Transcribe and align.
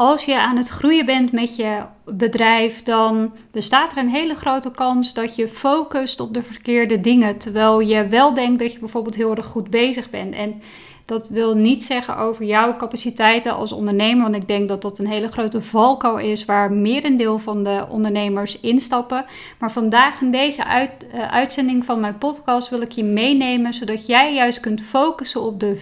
als 0.00 0.24
je 0.24 0.40
aan 0.40 0.56
het 0.56 0.68
groeien 0.68 1.06
bent 1.06 1.32
met 1.32 1.56
je 1.56 1.82
bedrijf, 2.04 2.82
dan 2.82 3.32
bestaat 3.50 3.92
er 3.92 3.98
een 3.98 4.08
hele 4.08 4.34
grote 4.34 4.70
kans 4.70 5.14
dat 5.14 5.36
je 5.36 5.48
focust 5.48 6.20
op 6.20 6.34
de 6.34 6.42
verkeerde 6.42 7.00
dingen. 7.00 7.38
Terwijl 7.38 7.80
je 7.80 8.06
wel 8.06 8.34
denkt 8.34 8.58
dat 8.58 8.72
je 8.72 8.78
bijvoorbeeld 8.78 9.14
heel 9.14 9.34
erg 9.34 9.46
goed 9.46 9.70
bezig 9.70 10.10
bent. 10.10 10.34
En 10.34 10.62
dat 11.04 11.28
wil 11.28 11.54
niet 11.54 11.84
zeggen 11.84 12.16
over 12.16 12.44
jouw 12.44 12.76
capaciteiten 12.76 13.54
als 13.54 13.72
ondernemer, 13.72 14.22
want 14.22 14.42
ik 14.42 14.48
denk 14.48 14.68
dat 14.68 14.82
dat 14.82 14.98
een 14.98 15.06
hele 15.06 15.28
grote 15.28 15.62
valkuil 15.62 16.18
is 16.18 16.44
waar 16.44 16.72
merendeel 16.72 17.38
van 17.38 17.64
de 17.64 17.86
ondernemers 17.88 18.60
instappen. 18.60 19.24
Maar 19.58 19.72
vandaag 19.72 20.20
in 20.20 20.30
deze 20.30 20.62
uh, 20.62 21.32
uitzending 21.32 21.84
van 21.84 22.00
mijn 22.00 22.18
podcast 22.18 22.68
wil 22.68 22.80
ik 22.80 22.92
je 22.92 23.04
meenemen, 23.04 23.74
zodat 23.74 24.06
jij 24.06 24.34
juist 24.34 24.60
kunt 24.60 24.80
focussen 24.80 25.42
op 25.42 25.60
de 25.60 25.80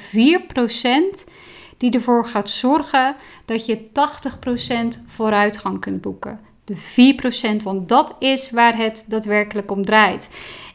4% 1.25 1.35
die 1.77 1.91
ervoor 1.91 2.27
gaat 2.27 2.51
zorgen 2.51 3.17
dat 3.45 3.67
je 3.67 3.79
80% 3.79 5.07
vooruitgang 5.07 5.81
kunt 5.81 6.01
boeken. 6.01 6.41
De 6.65 6.77
4%, 7.61 7.63
want 7.63 7.89
dat 7.89 8.17
is 8.19 8.51
waar 8.51 8.77
het 8.77 9.05
daadwerkelijk 9.09 9.71
om 9.71 9.85
draait. 9.85 10.29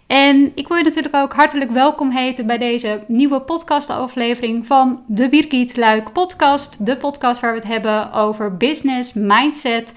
En 0.07 0.51
ik 0.55 0.67
wil 0.67 0.77
je 0.77 0.83
natuurlijk 0.83 1.15
ook 1.15 1.33
hartelijk 1.33 1.71
welkom 1.71 2.11
heten 2.11 2.47
bij 2.47 2.57
deze 2.57 3.03
nieuwe 3.07 3.41
podcastaflevering 3.41 4.65
van 4.65 5.03
de 5.07 5.29
Birgit 5.29 5.77
Luik 5.77 6.13
podcast. 6.13 6.85
De 6.85 6.97
podcast 6.97 7.41
waar 7.41 7.51
we 7.51 7.59
het 7.59 7.67
hebben 7.67 8.13
over 8.13 8.57
business, 8.57 9.13
mindset, 9.13 9.93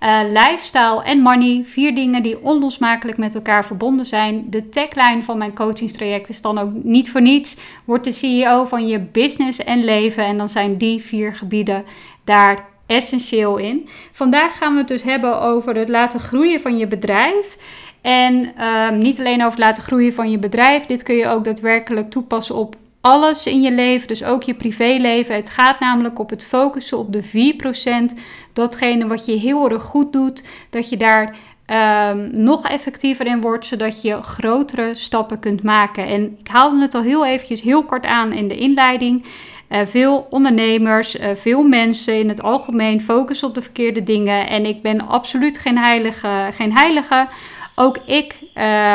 uh, 0.00 0.20
lifestyle 0.28 1.02
en 1.04 1.20
money. 1.20 1.62
Vier 1.64 1.94
dingen 1.94 2.22
die 2.22 2.42
onlosmakelijk 2.42 3.18
met 3.18 3.34
elkaar 3.34 3.64
verbonden 3.64 4.06
zijn. 4.06 4.46
De 4.50 4.68
tagline 4.68 5.22
van 5.22 5.38
mijn 5.38 5.54
coachingstraject 5.54 6.28
is 6.28 6.40
dan 6.40 6.58
ook 6.58 6.70
niet 6.72 7.10
voor 7.10 7.22
niets. 7.22 7.56
Word 7.84 8.04
de 8.04 8.12
CEO 8.12 8.64
van 8.64 8.86
je 8.86 9.00
business 9.00 9.64
en 9.64 9.84
leven. 9.84 10.24
En 10.24 10.36
dan 10.36 10.48
zijn 10.48 10.76
die 10.76 11.02
vier 11.02 11.34
gebieden 11.34 11.84
daar 12.24 12.64
essentieel 12.86 13.56
in. 13.56 13.88
Vandaag 14.12 14.56
gaan 14.56 14.72
we 14.72 14.78
het 14.78 14.88
dus 14.88 15.02
hebben 15.02 15.40
over 15.40 15.76
het 15.76 15.88
laten 15.88 16.20
groeien 16.20 16.60
van 16.60 16.78
je 16.78 16.86
bedrijf. 16.86 17.56
En 18.00 18.52
um, 18.64 18.98
niet 18.98 19.18
alleen 19.18 19.40
over 19.40 19.50
het 19.50 19.66
laten 19.66 19.82
groeien 19.82 20.12
van 20.12 20.30
je 20.30 20.38
bedrijf. 20.38 20.86
Dit 20.86 21.02
kun 21.02 21.14
je 21.14 21.28
ook 21.28 21.44
daadwerkelijk 21.44 22.10
toepassen 22.10 22.54
op 22.54 22.76
alles 23.04 23.46
in 23.46 23.62
je 23.62 23.72
leven, 23.72 24.08
dus 24.08 24.24
ook 24.24 24.42
je 24.42 24.54
privéleven. 24.54 25.34
Het 25.34 25.50
gaat 25.50 25.80
namelijk 25.80 26.18
op 26.18 26.30
het 26.30 26.44
focussen 26.44 26.98
op 26.98 27.12
de 27.12 27.22
4%. 28.14 28.18
Datgene 28.52 29.06
wat 29.06 29.26
je 29.26 29.32
heel 29.32 29.70
erg 29.70 29.82
goed 29.82 30.12
doet, 30.12 30.44
dat 30.70 30.88
je 30.88 30.96
daar 30.96 31.36
um, 32.10 32.30
nog 32.32 32.68
effectiever 32.68 33.26
in 33.26 33.40
wordt, 33.40 33.66
zodat 33.66 34.02
je 34.02 34.22
grotere 34.22 34.90
stappen 34.94 35.38
kunt 35.38 35.62
maken. 35.62 36.06
En 36.06 36.36
ik 36.40 36.48
haalde 36.48 36.80
het 36.80 36.94
al 36.94 37.02
heel 37.02 37.26
eventjes 37.26 37.62
heel 37.62 37.84
kort 37.84 38.06
aan 38.06 38.32
in 38.32 38.48
de 38.48 38.56
inleiding. 38.56 39.24
Uh, 39.68 39.78
veel 39.84 40.26
ondernemers, 40.30 41.16
uh, 41.20 41.26
veel 41.34 41.62
mensen 41.62 42.18
in 42.18 42.28
het 42.28 42.42
algemeen 42.42 43.00
focussen 43.00 43.48
op 43.48 43.54
de 43.54 43.62
verkeerde 43.62 44.02
dingen. 44.02 44.48
En 44.48 44.66
ik 44.66 44.82
ben 44.82 45.08
absoluut 45.08 45.58
geen 45.58 45.78
heilige. 45.78 46.48
Geen 46.52 46.72
heilige 46.72 47.26
ook 47.74 47.98
ik 48.06 48.36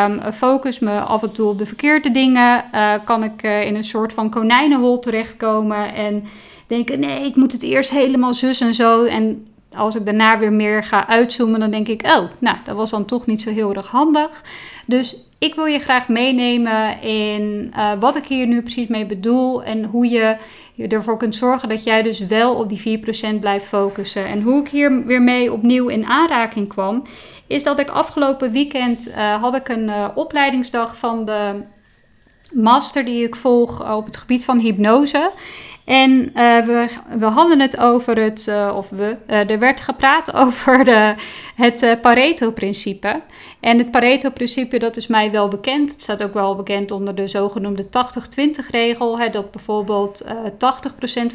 um, 0.03 0.31
focus 0.31 0.79
me 0.79 0.99
af 0.99 1.23
en 1.23 1.31
toe 1.31 1.49
op 1.49 1.57
de 1.57 1.65
verkeerde 1.65 2.11
dingen. 2.11 2.65
Uh, 2.73 2.93
kan 3.05 3.23
ik 3.23 3.43
uh, 3.43 3.65
in 3.65 3.75
een 3.75 3.83
soort 3.83 4.13
van 4.13 4.29
konijnenhol 4.29 4.99
terechtkomen 4.99 5.93
en 5.93 6.23
denken: 6.67 6.99
nee, 6.99 7.25
ik 7.25 7.35
moet 7.35 7.51
het 7.51 7.63
eerst 7.63 7.89
helemaal 7.89 8.33
zus 8.33 8.61
en 8.61 8.73
zo. 8.73 9.03
En 9.03 9.45
als 9.75 9.95
ik 9.95 10.05
daarna 10.05 10.39
weer 10.39 10.53
meer 10.53 10.83
ga 10.83 11.07
uitzoomen, 11.07 11.59
dan 11.59 11.71
denk 11.71 11.87
ik: 11.87 12.01
oh, 12.05 12.23
nou, 12.39 12.57
dat 12.63 12.75
was 12.75 12.89
dan 12.89 13.05
toch 13.05 13.25
niet 13.25 13.41
zo 13.41 13.51
heel 13.51 13.73
erg 13.73 13.87
handig. 13.87 14.43
Dus 14.85 15.17
ik 15.39 15.55
wil 15.55 15.65
je 15.65 15.79
graag 15.79 16.07
meenemen 16.07 17.01
in 17.01 17.73
uh, 17.77 17.91
wat 17.99 18.15
ik 18.15 18.25
hier 18.25 18.47
nu 18.47 18.61
precies 18.61 18.87
mee 18.87 19.05
bedoel 19.05 19.63
en 19.63 19.83
hoe 19.83 20.09
je 20.09 20.37
je 20.79 20.87
ervoor 20.87 21.17
kunt 21.17 21.35
zorgen 21.35 21.69
dat 21.69 21.83
jij 21.83 22.01
dus 22.01 22.19
wel 22.19 22.55
op 22.55 22.69
die 22.69 22.99
4% 23.35 23.39
blijft 23.39 23.65
focussen. 23.65 24.25
En 24.25 24.41
hoe 24.41 24.61
ik 24.61 24.69
hier 24.69 25.05
weer 25.05 25.21
mee 25.21 25.51
opnieuw 25.51 25.87
in 25.87 26.05
aanraking 26.05 26.67
kwam, 26.67 27.03
is 27.47 27.63
dat 27.63 27.79
ik 27.79 27.89
afgelopen 27.89 28.51
weekend 28.51 29.07
uh, 29.07 29.41
had 29.41 29.55
ik 29.55 29.69
een 29.69 29.87
uh, 29.87 30.07
opleidingsdag 30.15 30.97
van 30.97 31.25
de 31.25 31.63
master 32.51 33.05
die 33.05 33.23
ik 33.23 33.35
volg 33.35 33.95
op 33.95 34.05
het 34.05 34.17
gebied 34.17 34.45
van 34.45 34.59
hypnose. 34.59 35.31
En 35.89 36.31
uh, 36.35 36.65
we, 36.65 36.87
we 37.19 37.25
hadden 37.25 37.59
het 37.59 37.79
over 37.79 38.21
het, 38.21 38.47
uh, 38.49 38.73
of 38.75 38.89
we, 38.89 39.15
uh, 39.27 39.49
er 39.49 39.59
werd 39.59 39.81
gepraat 39.81 40.33
over 40.45 40.83
de, 40.85 41.15
het 41.55 41.97
Pareto-principe. 42.01 43.21
En 43.59 43.77
het 43.77 43.91
Pareto-principe, 43.91 44.79
dat 44.79 44.97
is 44.97 45.07
mij 45.07 45.31
wel 45.31 45.47
bekend. 45.47 45.91
Het 45.91 46.01
staat 46.01 46.23
ook 46.23 46.33
wel 46.33 46.55
bekend 46.55 46.91
onder 46.91 47.15
de 47.15 47.27
zogenoemde 47.27 47.85
80-20-regel. 47.85 49.31
Dat 49.31 49.51
bijvoorbeeld 49.51 50.25
80% 50.25 50.27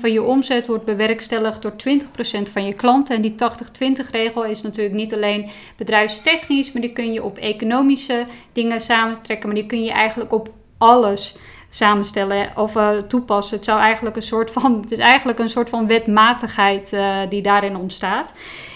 van 0.01 0.13
je 0.13 0.23
omzet 0.23 0.67
wordt 0.67 0.85
bewerkstelligd 0.85 1.63
door 1.63 1.73
20% 1.73 2.53
van 2.53 2.65
je 2.65 2.75
klanten. 2.75 3.17
En 3.17 3.23
die 3.23 3.35
80-20-regel 3.35 4.45
is 4.45 4.63
natuurlijk 4.63 4.95
niet 4.95 5.15
alleen 5.15 5.51
bedrijfstechnisch, 5.77 6.73
maar 6.73 6.83
die 6.83 6.93
kun 6.93 7.13
je 7.13 7.25
op 7.25 7.39
economische 7.39 8.27
dingen 8.53 8.81
samentrekken. 8.81 9.49
Maar 9.49 9.59
die 9.59 9.67
kun 9.67 9.85
je 9.85 9.93
eigenlijk 9.93 10.33
op 10.33 10.49
alles 10.79 11.37
samenstellen 11.75 12.53
of 12.57 12.77
uh, 12.77 12.91
toepassen. 13.09 13.57
Het 13.57 13.65
zou 13.65 13.81
eigenlijk 13.81 14.17
een 14.17 14.23
soort 14.23 14.51
van, 14.51 14.81
het 14.81 14.93
is 14.93 14.99
eigenlijk 14.99 15.39
een 15.39 15.49
soort 15.49 15.69
van 15.69 15.87
wetmatigheid 15.87 16.93
uh, 16.93 17.17
die 17.29 17.43
daarin 17.43 17.77
ontstaat. 17.77 18.33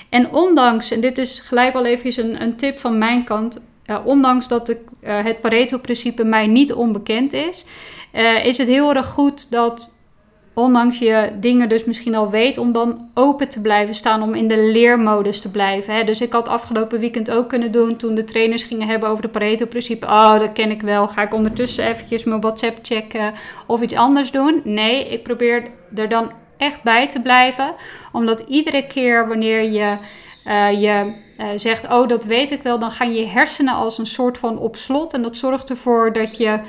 En 0.08 0.32
ondanks, 0.32 0.90
en 0.90 1.00
dit 1.00 1.18
is 1.18 1.40
gelijk 1.40 1.74
al 1.74 1.84
even 1.84 2.24
een, 2.24 2.42
een 2.42 2.56
tip 2.56 2.78
van 2.78 2.98
mijn 2.98 3.24
kant, 3.24 3.64
uh, 3.86 3.98
ondanks 4.04 4.48
dat 4.48 4.66
de, 4.66 4.84
het 5.00 5.40
Pareto-principe 5.40 6.24
mij 6.24 6.46
niet 6.46 6.72
onbekend 6.72 7.32
is, 7.32 7.64
is 8.42 8.58
het 8.58 8.68
heel 8.68 8.94
erg 8.94 9.06
goed 9.06 9.50
dat 9.50 9.97
ondanks 10.58 10.98
je 10.98 11.32
dingen 11.40 11.68
dus 11.68 11.84
misschien 11.84 12.14
al 12.14 12.30
weet, 12.30 12.58
om 12.58 12.72
dan 12.72 13.08
open 13.14 13.48
te 13.48 13.60
blijven 13.60 13.94
staan, 13.94 14.22
om 14.22 14.34
in 14.34 14.48
de 14.48 14.70
leermodus 14.72 15.40
te 15.40 15.50
blijven. 15.50 15.94
Hè? 15.94 16.04
Dus 16.04 16.20
ik 16.20 16.32
had 16.32 16.48
afgelopen 16.48 17.00
weekend 17.00 17.30
ook 17.30 17.48
kunnen 17.48 17.72
doen 17.72 17.96
toen 17.96 18.14
de 18.14 18.24
trainers 18.24 18.62
gingen 18.62 18.88
hebben 18.88 19.08
over 19.08 19.22
de 19.22 19.28
Pareto-principe. 19.28 20.06
Oh, 20.06 20.38
dat 20.38 20.52
ken 20.52 20.70
ik 20.70 20.82
wel. 20.82 21.08
Ga 21.08 21.22
ik 21.22 21.34
ondertussen 21.34 21.86
eventjes 21.86 22.24
mijn 22.24 22.40
WhatsApp 22.40 22.78
checken 22.82 23.34
of 23.66 23.80
iets 23.80 23.94
anders 23.94 24.30
doen? 24.30 24.60
Nee, 24.64 25.08
ik 25.08 25.22
probeer 25.22 25.62
er 25.94 26.08
dan 26.08 26.30
echt 26.56 26.82
bij 26.82 27.08
te 27.08 27.22
blijven, 27.22 27.74
omdat 28.12 28.44
iedere 28.48 28.86
keer 28.86 29.28
wanneer 29.28 29.62
je 29.62 29.96
uh, 30.46 30.82
je 30.82 31.12
uh, 31.38 31.46
zegt, 31.56 31.88
oh 31.88 32.08
dat 32.08 32.24
weet 32.24 32.50
ik 32.50 32.62
wel, 32.62 32.78
dan 32.78 32.90
gaan 32.90 33.14
je 33.14 33.26
hersenen 33.26 33.74
als 33.74 33.98
een 33.98 34.06
soort 34.06 34.38
van 34.38 34.58
op 34.58 34.76
slot. 34.76 35.14
En 35.14 35.22
dat 35.22 35.38
zorgt 35.38 35.70
ervoor 35.70 36.12
dat 36.12 36.36
je 36.36 36.60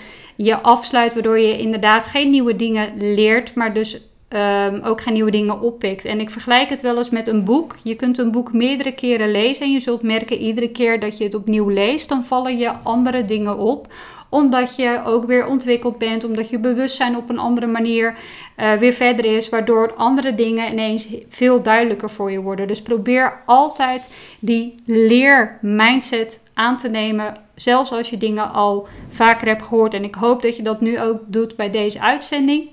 je 0.44 0.62
afsluit, 0.62 1.14
waardoor 1.14 1.40
je 1.40 1.58
inderdaad 1.58 2.08
geen 2.08 2.30
nieuwe 2.30 2.56
dingen 2.56 2.94
leert, 2.98 3.56
maar 3.56 3.74
dus 3.74 4.02
um, 4.30 4.82
ook 4.84 5.02
geen 5.02 5.14
nieuwe 5.14 5.32
dingen 5.32 5.62
oppikt. 5.62 6.06
En 6.06 6.20
ik 6.20 6.30
vergelijk 6.30 6.70
het 6.70 6.82
wel 6.82 6.98
eens 6.98 7.10
met 7.10 7.28
een 7.28 7.44
boek. 7.44 7.76
Je 7.84 7.96
kunt 7.96 8.18
een 8.18 8.32
boek 8.32 8.54
meerdere 8.54 8.92
keren 8.92 9.32
lezen 9.32 9.66
en 9.66 9.72
je 9.72 9.80
zult 9.80 10.02
merken 10.02 10.38
iedere 10.38 10.70
keer 10.70 11.00
dat 11.00 11.18
je 11.18 11.24
het 11.24 11.36
opnieuw 11.36 11.70
leest, 11.70 12.10
dan 12.10 12.24
vallen 12.24 12.58
je 12.58 12.72
andere 12.84 13.26
dingen 13.26 13.58
op 13.58 13.88
omdat 14.30 14.76
je 14.76 15.02
ook 15.06 15.26
weer 15.26 15.48
ontwikkeld 15.48 15.98
bent, 15.98 16.24
omdat 16.24 16.50
je 16.50 16.60
bewustzijn 16.60 17.18
op 17.18 17.30
een 17.30 17.40
andere 17.40 17.68
manier 17.68 18.16
uh, 18.58 18.74
weer 18.74 18.94
verder 18.94 19.26
is, 19.26 19.50
waardoor 19.50 19.94
andere 19.94 20.36
dingen 20.36 20.72
ineens 20.72 21.08
veel 21.30 21.62
duidelijker 21.62 22.10
voor 22.10 22.32
je 22.32 22.42
worden. 22.42 22.68
Dus 22.68 22.82
probeer 22.82 23.42
altijd 23.46 24.14
die 24.40 24.76
leermindset 24.86 26.40
aan 26.59 26.78
te 26.78 26.90
nemen, 26.90 27.38
zelfs 27.56 27.92
als 27.92 28.09
je 28.09 28.18
dingen 28.18 28.52
al 28.52 28.88
vaker 29.08 29.47
hebt 29.47 29.64
gehoord. 29.64 29.94
En 29.94 30.03
ik 30.03 30.16
hoop 30.16 30.42
dat 30.42 30.56
je 30.56 30.64
dat 30.64 30.81
nu 30.81 31.02
ook 31.02 31.20
doet 31.25 31.56
bij 31.56 31.72
deze 31.72 32.02
uitzending, 32.02 32.70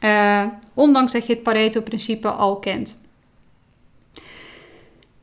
uh, 0.00 0.44
ondanks 0.74 1.12
dat 1.12 1.26
je 1.26 1.32
het 1.32 1.42
Pareto-principe 1.42 2.28
al 2.28 2.56
kent. 2.56 2.99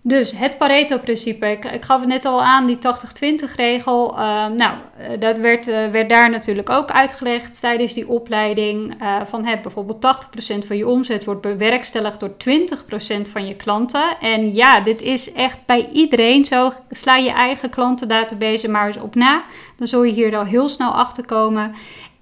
Dus 0.08 0.32
het 0.36 0.58
Pareto-principe, 0.58 1.48
ik, 1.48 1.86
gaf 1.86 2.00
het 2.00 2.10
net 2.10 2.26
al 2.26 2.44
aan, 2.44 2.66
die 2.66 2.78
80-20-regel. 2.78 4.14
Uh, 4.14 4.18
nou, 4.46 4.78
eh, 4.98 5.20
dat 5.20 5.38
werd, 5.38 5.68
uh, 5.68 5.88
werd 5.90 6.10
daar 6.10 6.30
natuurlijk 6.30 6.70
ook 6.70 6.92
uitgelegd 6.92 7.60
tijdens 7.60 7.94
die 7.94 8.08
opleiding. 8.08 9.02
Uh, 9.02 9.22
van 9.26 9.46
heb 9.46 9.62
bijvoorbeeld 9.62 10.02
80% 10.02 10.68
van 10.68 10.78
je 10.78 10.88
omzet 10.88 11.26
wordt 11.26 11.42
bewerkstelligd 11.42 12.20
door 12.20 12.36
20% 12.38 13.30
van 13.32 13.48
je 13.48 13.56
klanten. 13.56 14.18
En 14.20 14.54
ja, 14.54 14.80
dit 14.80 15.02
is 15.02 15.32
echt 15.32 15.66
bij 15.66 15.90
iedereen 15.94 16.46
zo. 16.46 16.72
Sla 16.90 17.16
je 17.16 17.32
eigen 17.32 17.70
klantendatabase 17.70 18.70
maar 18.70 18.88
eens 18.88 19.00
op 19.00 19.16
na. 19.16 19.44
Dan 19.78 19.88
zul 19.88 20.04
je 20.04 20.14
hier 20.14 20.38
al 20.38 20.46
heel 20.46 20.70
snel 20.70 20.92
achter 20.92 21.26
komen. 21.26 21.76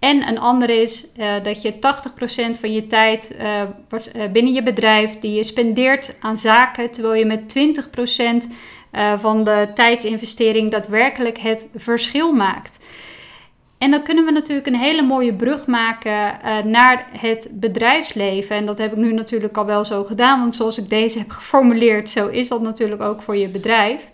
En 0.05 0.27
een 0.27 0.39
andere 0.39 0.81
is 0.81 1.07
uh, 1.17 1.33
dat 1.43 1.61
je 1.61 1.73
80% 1.73 2.59
van 2.59 2.73
je 2.73 2.87
tijd 2.87 3.35
uh, 3.39 3.61
wordt, 3.89 4.15
uh, 4.15 4.23
binnen 4.31 4.53
je 4.53 4.63
bedrijf 4.63 5.19
die 5.19 5.33
je 5.33 5.43
spendeert 5.43 6.13
aan 6.19 6.37
zaken, 6.37 6.91
terwijl 6.91 7.15
je 7.15 7.25
met 7.25 7.55
20% 8.47 8.53
van 9.17 9.43
de 9.43 9.67
tijdsinvestering 9.73 10.71
daadwerkelijk 10.71 11.37
het 11.37 11.69
verschil 11.75 12.31
maakt. 12.31 12.85
En 13.77 13.91
dan 13.91 14.03
kunnen 14.03 14.25
we 14.25 14.31
natuurlijk 14.31 14.67
een 14.67 14.75
hele 14.75 15.01
mooie 15.01 15.33
brug 15.33 15.65
maken 15.65 16.39
naar 16.63 17.07
het 17.11 17.51
bedrijfsleven. 17.53 18.55
En 18.55 18.65
dat 18.65 18.77
heb 18.77 18.91
ik 18.91 18.97
nu 18.97 19.13
natuurlijk 19.13 19.57
al 19.57 19.65
wel 19.65 19.85
zo 19.85 20.03
gedaan, 20.03 20.39
want 20.39 20.55
zoals 20.55 20.77
ik 20.77 20.89
deze 20.89 21.17
heb 21.17 21.29
geformuleerd, 21.39 22.09
zo 22.09 22.27
is 22.27 22.47
dat 22.47 22.61
natuurlijk 22.61 23.01
ook 23.01 23.21
voor 23.21 23.35
je 23.35 23.47
bedrijf. 23.47 24.09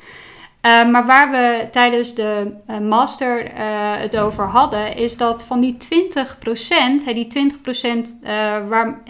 Uh, 0.61 0.89
maar 0.89 1.05
waar 1.05 1.31
we 1.31 1.67
tijdens 1.71 2.13
de 2.13 2.53
uh, 2.69 2.77
master 2.77 3.43
uh, 3.43 3.51
het 3.97 4.17
over 4.17 4.43
hadden, 4.43 4.95
is 4.95 5.17
dat 5.17 5.45
van 5.45 5.59
die 5.59 5.77
20%, 5.77 7.05
hè, 7.05 7.13
die 7.13 7.51
20% 8.23 8.27
waar, 8.67 9.01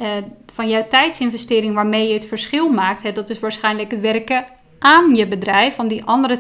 van 0.54 0.70
jouw 0.70 0.88
tijdsinvestering 0.88 1.74
waarmee 1.74 2.08
je 2.08 2.14
het 2.14 2.28
verschil 2.28 2.70
maakt, 2.70 3.16
dat 3.16 3.30
is 3.30 3.40
waarschijnlijk 3.40 3.92
werken 3.92 4.46
aan 4.80 5.16
je 5.16 5.28
bedrijf. 5.28 5.76
Van 5.76 5.88
die 5.88 6.04
andere 6.04 6.40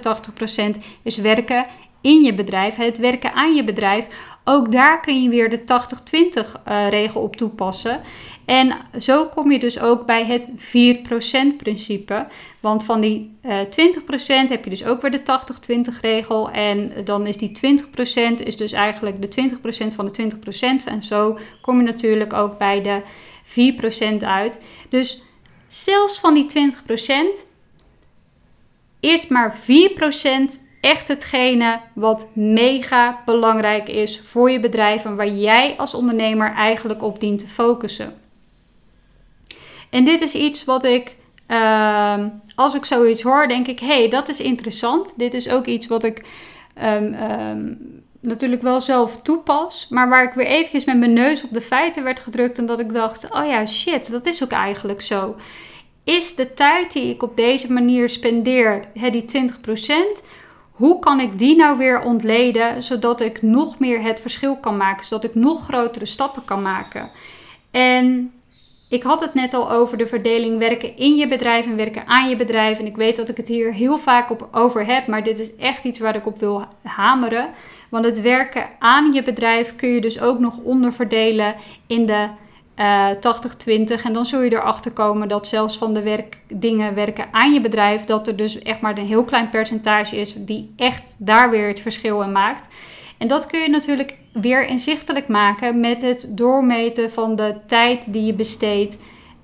80% 0.75 0.81
is 1.03 1.17
werken 1.17 1.65
in 2.01 2.21
je 2.21 2.33
bedrijf, 2.33 2.75
het 2.75 2.97
werken 2.97 3.33
aan 3.33 3.55
je 3.55 3.63
bedrijf. 3.63 4.07
Ook 4.43 4.71
daar 4.71 4.99
kun 4.99 5.23
je 5.23 5.29
weer 5.29 5.49
de 5.49 5.59
80-20 5.59 6.61
uh, 6.67 6.89
regel 6.89 7.21
op 7.21 7.35
toepassen. 7.35 8.01
En 8.51 8.77
zo 8.99 9.25
kom 9.25 9.51
je 9.51 9.59
dus 9.59 9.79
ook 9.79 10.05
bij 10.05 10.25
het 10.25 10.51
4% 11.53 11.55
principe. 11.57 12.27
Want 12.59 12.83
van 12.83 13.01
die 13.01 13.37
uh, 13.45 13.61
eh, 13.61 13.67
20% 14.47 14.49
heb 14.49 14.63
je 14.63 14.69
dus 14.69 14.85
ook 14.85 15.01
weer 15.01 15.11
de 15.11 15.21
80-20 15.95 15.99
regel. 16.01 16.49
En 16.51 16.91
dan 17.05 17.27
is 17.27 17.37
die 17.37 17.51
20% 18.39 18.43
is 18.43 18.57
dus 18.57 18.71
eigenlijk 18.71 19.21
de 19.21 19.49
20% 19.91 19.95
van 19.95 20.07
de 20.07 20.31
20%. 20.81 20.85
En 20.85 21.03
zo 21.03 21.37
kom 21.61 21.77
je 21.77 21.83
natuurlijk 21.83 22.33
ook 22.33 22.57
bij 22.57 22.81
de 22.81 23.01
4% 24.21 24.25
uit. 24.25 24.61
Dus 24.89 25.21
zelfs 25.67 26.19
van 26.19 26.33
die 26.33 26.45
20% 26.53 27.47
eerst 28.99 29.29
maar 29.29 29.59
4% 29.59 29.61
echt 30.81 31.07
hetgene 31.07 31.79
wat 31.93 32.29
mega 32.33 33.21
belangrijk 33.25 33.89
is 33.89 34.21
voor 34.23 34.51
je 34.51 34.59
bedrijf 34.59 35.05
en 35.05 35.15
waar 35.15 35.33
jij 35.33 35.75
als 35.77 35.93
ondernemer 35.93 36.53
eigenlijk 36.53 37.03
op 37.03 37.19
dient 37.19 37.39
te 37.39 37.47
focussen. 37.47 38.20
En 39.91 40.05
dit 40.05 40.21
is 40.21 40.33
iets 40.33 40.65
wat 40.65 40.83
ik, 40.83 41.15
uh, 41.47 42.25
als 42.55 42.75
ik 42.75 42.85
zoiets 42.85 43.21
hoor, 43.21 43.47
denk 43.47 43.67
ik: 43.67 43.79
hé, 43.79 43.85
hey, 43.85 44.09
dat 44.09 44.29
is 44.29 44.39
interessant. 44.39 45.13
Dit 45.17 45.33
is 45.33 45.49
ook 45.49 45.65
iets 45.65 45.87
wat 45.87 46.03
ik 46.03 46.25
um, 46.83 47.13
um, 47.13 47.77
natuurlijk 48.19 48.61
wel 48.61 48.81
zelf 48.81 49.21
toepas, 49.21 49.87
maar 49.89 50.09
waar 50.09 50.23
ik 50.23 50.33
weer 50.33 50.45
eventjes 50.45 50.85
met 50.85 50.97
mijn 50.97 51.13
neus 51.13 51.43
op 51.43 51.53
de 51.53 51.61
feiten 51.61 52.03
werd 52.03 52.19
gedrukt 52.19 52.57
en 52.57 52.65
dat 52.65 52.79
ik 52.79 52.93
dacht: 52.93 53.31
oh 53.31 53.45
ja, 53.45 53.65
shit, 53.65 54.11
dat 54.11 54.25
is 54.25 54.43
ook 54.43 54.51
eigenlijk 54.51 55.01
zo. 55.01 55.35
Is 56.03 56.35
de 56.35 56.53
tijd 56.53 56.93
die 56.93 57.13
ik 57.13 57.23
op 57.23 57.37
deze 57.37 57.71
manier 57.71 58.09
spendeer, 58.09 58.85
die 59.11 59.25
20%, 60.21 60.25
hoe 60.71 60.99
kan 60.99 61.19
ik 61.19 61.37
die 61.37 61.55
nou 61.55 61.77
weer 61.77 62.01
ontleden 62.01 62.83
zodat 62.83 63.21
ik 63.21 63.41
nog 63.41 63.79
meer 63.79 64.01
het 64.01 64.21
verschil 64.21 64.57
kan 64.57 64.77
maken, 64.77 65.05
zodat 65.05 65.23
ik 65.23 65.35
nog 65.35 65.63
grotere 65.63 66.05
stappen 66.05 66.45
kan 66.45 66.61
maken? 66.61 67.11
En 67.71 68.31
ik 68.91 69.03
had 69.03 69.21
het 69.21 69.33
net 69.33 69.53
al 69.53 69.71
over 69.71 69.97
de 69.97 70.05
verdeling 70.05 70.57
werken 70.57 70.97
in 70.97 71.15
je 71.15 71.27
bedrijf 71.27 71.65
en 71.65 71.75
werken 71.75 72.07
aan 72.07 72.29
je 72.29 72.35
bedrijf. 72.35 72.79
En 72.79 72.85
ik 72.85 72.95
weet 72.95 73.15
dat 73.15 73.29
ik 73.29 73.37
het 73.37 73.47
hier 73.47 73.73
heel 73.73 73.97
vaak 73.97 74.29
op 74.29 74.47
over 74.51 74.85
heb, 74.85 75.07
maar 75.07 75.23
dit 75.23 75.39
is 75.39 75.55
echt 75.55 75.83
iets 75.83 75.99
waar 75.99 76.15
ik 76.15 76.25
op 76.25 76.39
wil 76.39 76.65
hameren. 76.83 77.49
Want 77.89 78.05
het 78.05 78.21
werken 78.21 78.69
aan 78.79 79.13
je 79.13 79.23
bedrijf 79.23 79.75
kun 79.75 79.89
je 79.89 80.01
dus 80.01 80.21
ook 80.21 80.39
nog 80.39 80.57
onderverdelen 80.57 81.55
in 81.87 82.05
de 82.05 82.27
uh, 82.75 83.09
eh, 83.09 83.17
80-20. 83.99 84.03
En 84.03 84.13
dan 84.13 84.25
zul 84.25 84.41
je 84.41 84.53
erachter 84.53 84.91
komen 84.91 85.27
dat 85.27 85.47
zelfs 85.47 85.77
van 85.77 85.93
de 85.93 86.01
werk, 86.01 86.37
dingen 86.53 86.93
werken 86.93 87.25
aan 87.31 87.53
je 87.53 87.61
bedrijf, 87.61 88.03
dat 88.03 88.27
er 88.27 88.35
dus 88.35 88.59
echt 88.59 88.81
maar 88.81 88.97
een 88.97 89.05
heel 89.05 89.23
klein 89.23 89.49
percentage 89.49 90.15
is 90.15 90.33
die 90.37 90.73
echt 90.75 91.15
daar 91.17 91.49
weer 91.49 91.67
het 91.67 91.79
verschil 91.79 92.21
in 92.21 92.31
maakt. 92.31 92.67
En 93.21 93.27
dat 93.27 93.45
kun 93.45 93.59
je 93.59 93.69
natuurlijk 93.69 94.17
weer 94.33 94.67
inzichtelijk 94.67 95.27
maken 95.27 95.79
met 95.79 96.01
het 96.01 96.27
doormeten 96.29 97.11
van 97.11 97.35
de 97.35 97.55
tijd 97.67 98.13
die 98.13 98.25
je 98.25 98.33
besteedt 98.33 98.97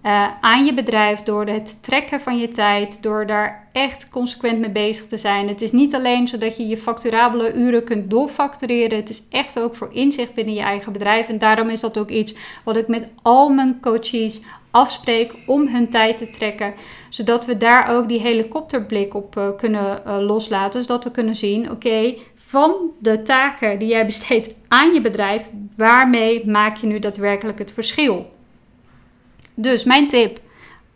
uh, 0.04 0.28
aan 0.42 0.66
je 0.66 0.74
bedrijf, 0.74 1.24
door 1.24 1.46
het 1.46 1.84
trekken 1.84 2.22
van 2.22 2.38
je 2.38 2.52
tijd, 2.52 3.04
door 3.04 3.26
daar 3.26 3.68
echt 3.72 4.10
consequent 4.10 4.60
mee 4.60 4.70
bezig 4.70 5.08
te 5.08 5.18
zijn. 5.18 5.48
Het 5.48 5.62
is 5.62 5.72
niet 5.72 5.96
alleen 5.96 6.28
zodat 6.28 6.58
je 6.58 6.68
je 6.68 6.78
facturabele 6.78 7.54
uren 7.54 7.84
kunt 7.84 8.10
doorfactureren, 8.10 8.98
het 8.98 9.10
is 9.10 9.24
echt 9.30 9.60
ook 9.60 9.76
voor 9.76 9.90
inzicht 9.94 10.34
binnen 10.34 10.54
je 10.54 10.62
eigen 10.62 10.92
bedrijf. 10.92 11.28
En 11.28 11.38
daarom 11.38 11.70
is 11.70 11.80
dat 11.80 11.98
ook 11.98 12.10
iets 12.10 12.36
wat 12.64 12.78
ik 12.78 12.88
met 12.88 13.08
al 13.22 13.50
mijn 13.50 13.80
coaches 13.82 14.42
afspreek 14.72 15.34
om 15.46 15.68
hun 15.68 15.90
tijd 15.90 16.18
te 16.18 16.30
trekken, 16.30 16.74
zodat 17.10 17.46
we 17.46 17.58
daar 17.58 17.96
ook 17.96 18.08
die 18.08 18.20
helikopterblik 18.20 19.14
op 19.14 19.36
uh, 19.38 19.48
kunnen 19.58 20.02
uh, 20.08 20.18
loslaten, 20.20 20.82
zodat 20.82 21.04
we 21.04 21.12
kunnen 21.12 21.36
zien, 21.36 21.72
oké, 21.72 22.16
van 22.48 22.92
de 23.00 23.22
taken 23.22 23.80
die 23.80 23.88
jij 23.88 24.06
besteedt 24.06 24.50
aan 24.68 24.94
je 24.94 25.02
bedrijf, 25.02 25.50
waarmee 25.78 26.48
maak 26.50 26.78
je 26.78 26.88
nu 26.88 27.00
daadwerkelijk 27.00 27.60
het 27.60 27.74
verschil? 27.74 28.32
Dus 29.54 29.84
mijn 29.84 30.08
tip, 30.08 30.40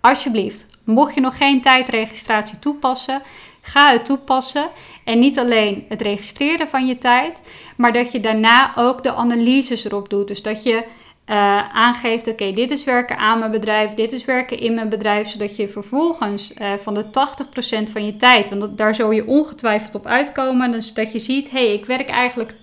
alsjeblieft, 0.01 0.65
mocht 0.83 1.15
je 1.15 1.21
nog 1.21 1.37
geen 1.37 1.61
tijdregistratie 1.61 2.59
toepassen, 2.59 3.21
ga 3.61 3.91
het 3.91 4.05
toepassen. 4.05 4.69
En 5.03 5.19
niet 5.19 5.39
alleen 5.39 5.85
het 5.87 6.01
registreren 6.01 6.67
van 6.67 6.87
je 6.87 6.97
tijd, 6.97 7.41
maar 7.77 7.93
dat 7.93 8.11
je 8.11 8.19
daarna 8.19 8.71
ook 8.75 9.03
de 9.03 9.13
analyses 9.13 9.85
erop 9.85 10.09
doet. 10.09 10.27
Dus 10.27 10.41
dat 10.41 10.63
je 10.63 10.83
uh, 11.25 11.69
aangeeft: 11.73 12.27
oké, 12.27 12.51
dit 12.51 12.71
is 12.71 12.83
werken 12.83 13.17
aan 13.17 13.39
mijn 13.39 13.51
bedrijf, 13.51 13.93
dit 13.93 14.11
is 14.11 14.25
werken 14.25 14.59
in 14.59 14.73
mijn 14.73 14.89
bedrijf, 14.89 15.27
zodat 15.27 15.55
je 15.55 15.67
vervolgens 15.67 16.53
uh, 16.53 16.73
van 16.73 16.93
de 16.93 17.05
80% 17.05 17.91
van 17.91 18.05
je 18.05 18.15
tijd, 18.15 18.49
want 18.49 18.77
daar 18.77 18.95
zul 18.95 19.11
je 19.11 19.27
ongetwijfeld 19.27 19.95
op 19.95 20.05
uitkomen, 20.05 20.71
dus 20.71 20.93
dat 20.93 21.11
je 21.11 21.19
ziet: 21.19 21.51
hé, 21.51 21.65
hey, 21.65 21.73
ik 21.73 21.85
werk 21.85 22.09
eigenlijk 22.09 22.53
80% 22.53 22.57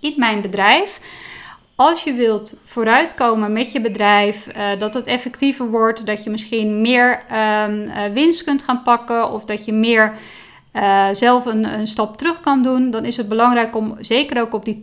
in 0.00 0.14
mijn 0.16 0.40
bedrijf. 0.40 1.00
Als 1.74 2.04
je 2.04 2.12
wilt 2.12 2.56
vooruitkomen 2.64 3.52
met 3.52 3.72
je 3.72 3.80
bedrijf, 3.80 4.46
uh, 4.46 4.68
dat 4.78 4.94
het 4.94 5.06
effectiever 5.06 5.70
wordt, 5.70 6.06
dat 6.06 6.24
je 6.24 6.30
misschien 6.30 6.80
meer 6.80 7.22
um, 7.66 8.12
winst 8.12 8.44
kunt 8.44 8.62
gaan 8.62 8.82
pakken 8.82 9.30
of 9.30 9.44
dat 9.44 9.64
je 9.64 9.72
meer 9.72 10.14
uh, 10.76 11.08
zelf 11.12 11.46
een, 11.46 11.78
een, 11.78 11.86
stap 11.86 12.16
terug 12.16 12.40
kan 12.40 12.62
doen, 12.62 12.90
dan 12.90 13.04
is 13.04 13.16
het 13.16 13.28
belangrijk 13.28 13.76
om 13.76 13.96
zeker 14.00 14.40
ook 14.40 14.52
op 14.52 14.64
die 14.64 14.76
80% 14.76 14.80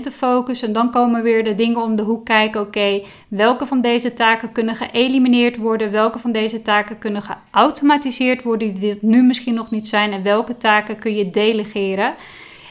te 0.00 0.10
focussen. 0.10 0.68
En 0.68 0.74
dan 0.74 0.90
komen 0.90 1.22
weer 1.22 1.44
de 1.44 1.54
dingen 1.54 1.82
om 1.82 1.96
de 1.96 2.02
hoek 2.02 2.24
kijken. 2.24 2.60
Oké, 2.60 3.02
welke 3.28 3.66
van 3.66 3.80
deze 3.80 4.12
taken 4.12 4.52
kunnen 4.52 4.76
geëlimineerd 4.76 5.56
worden? 5.56 5.90
Welke 5.90 6.18
van 6.18 6.32
deze 6.32 6.62
taken 6.62 6.98
kunnen 6.98 7.22
geautomatiseerd 7.22 8.42
worden 8.42 8.74
die 8.74 8.80
dit 8.80 9.02
nu 9.02 9.22
misschien 9.22 9.54
nog 9.54 9.70
niet 9.70 9.88
zijn? 9.88 10.12
En 10.12 10.22
welke 10.22 10.56
taken 10.56 10.98
kun 10.98 11.14
je 11.14 11.30
delegeren? 11.30 12.14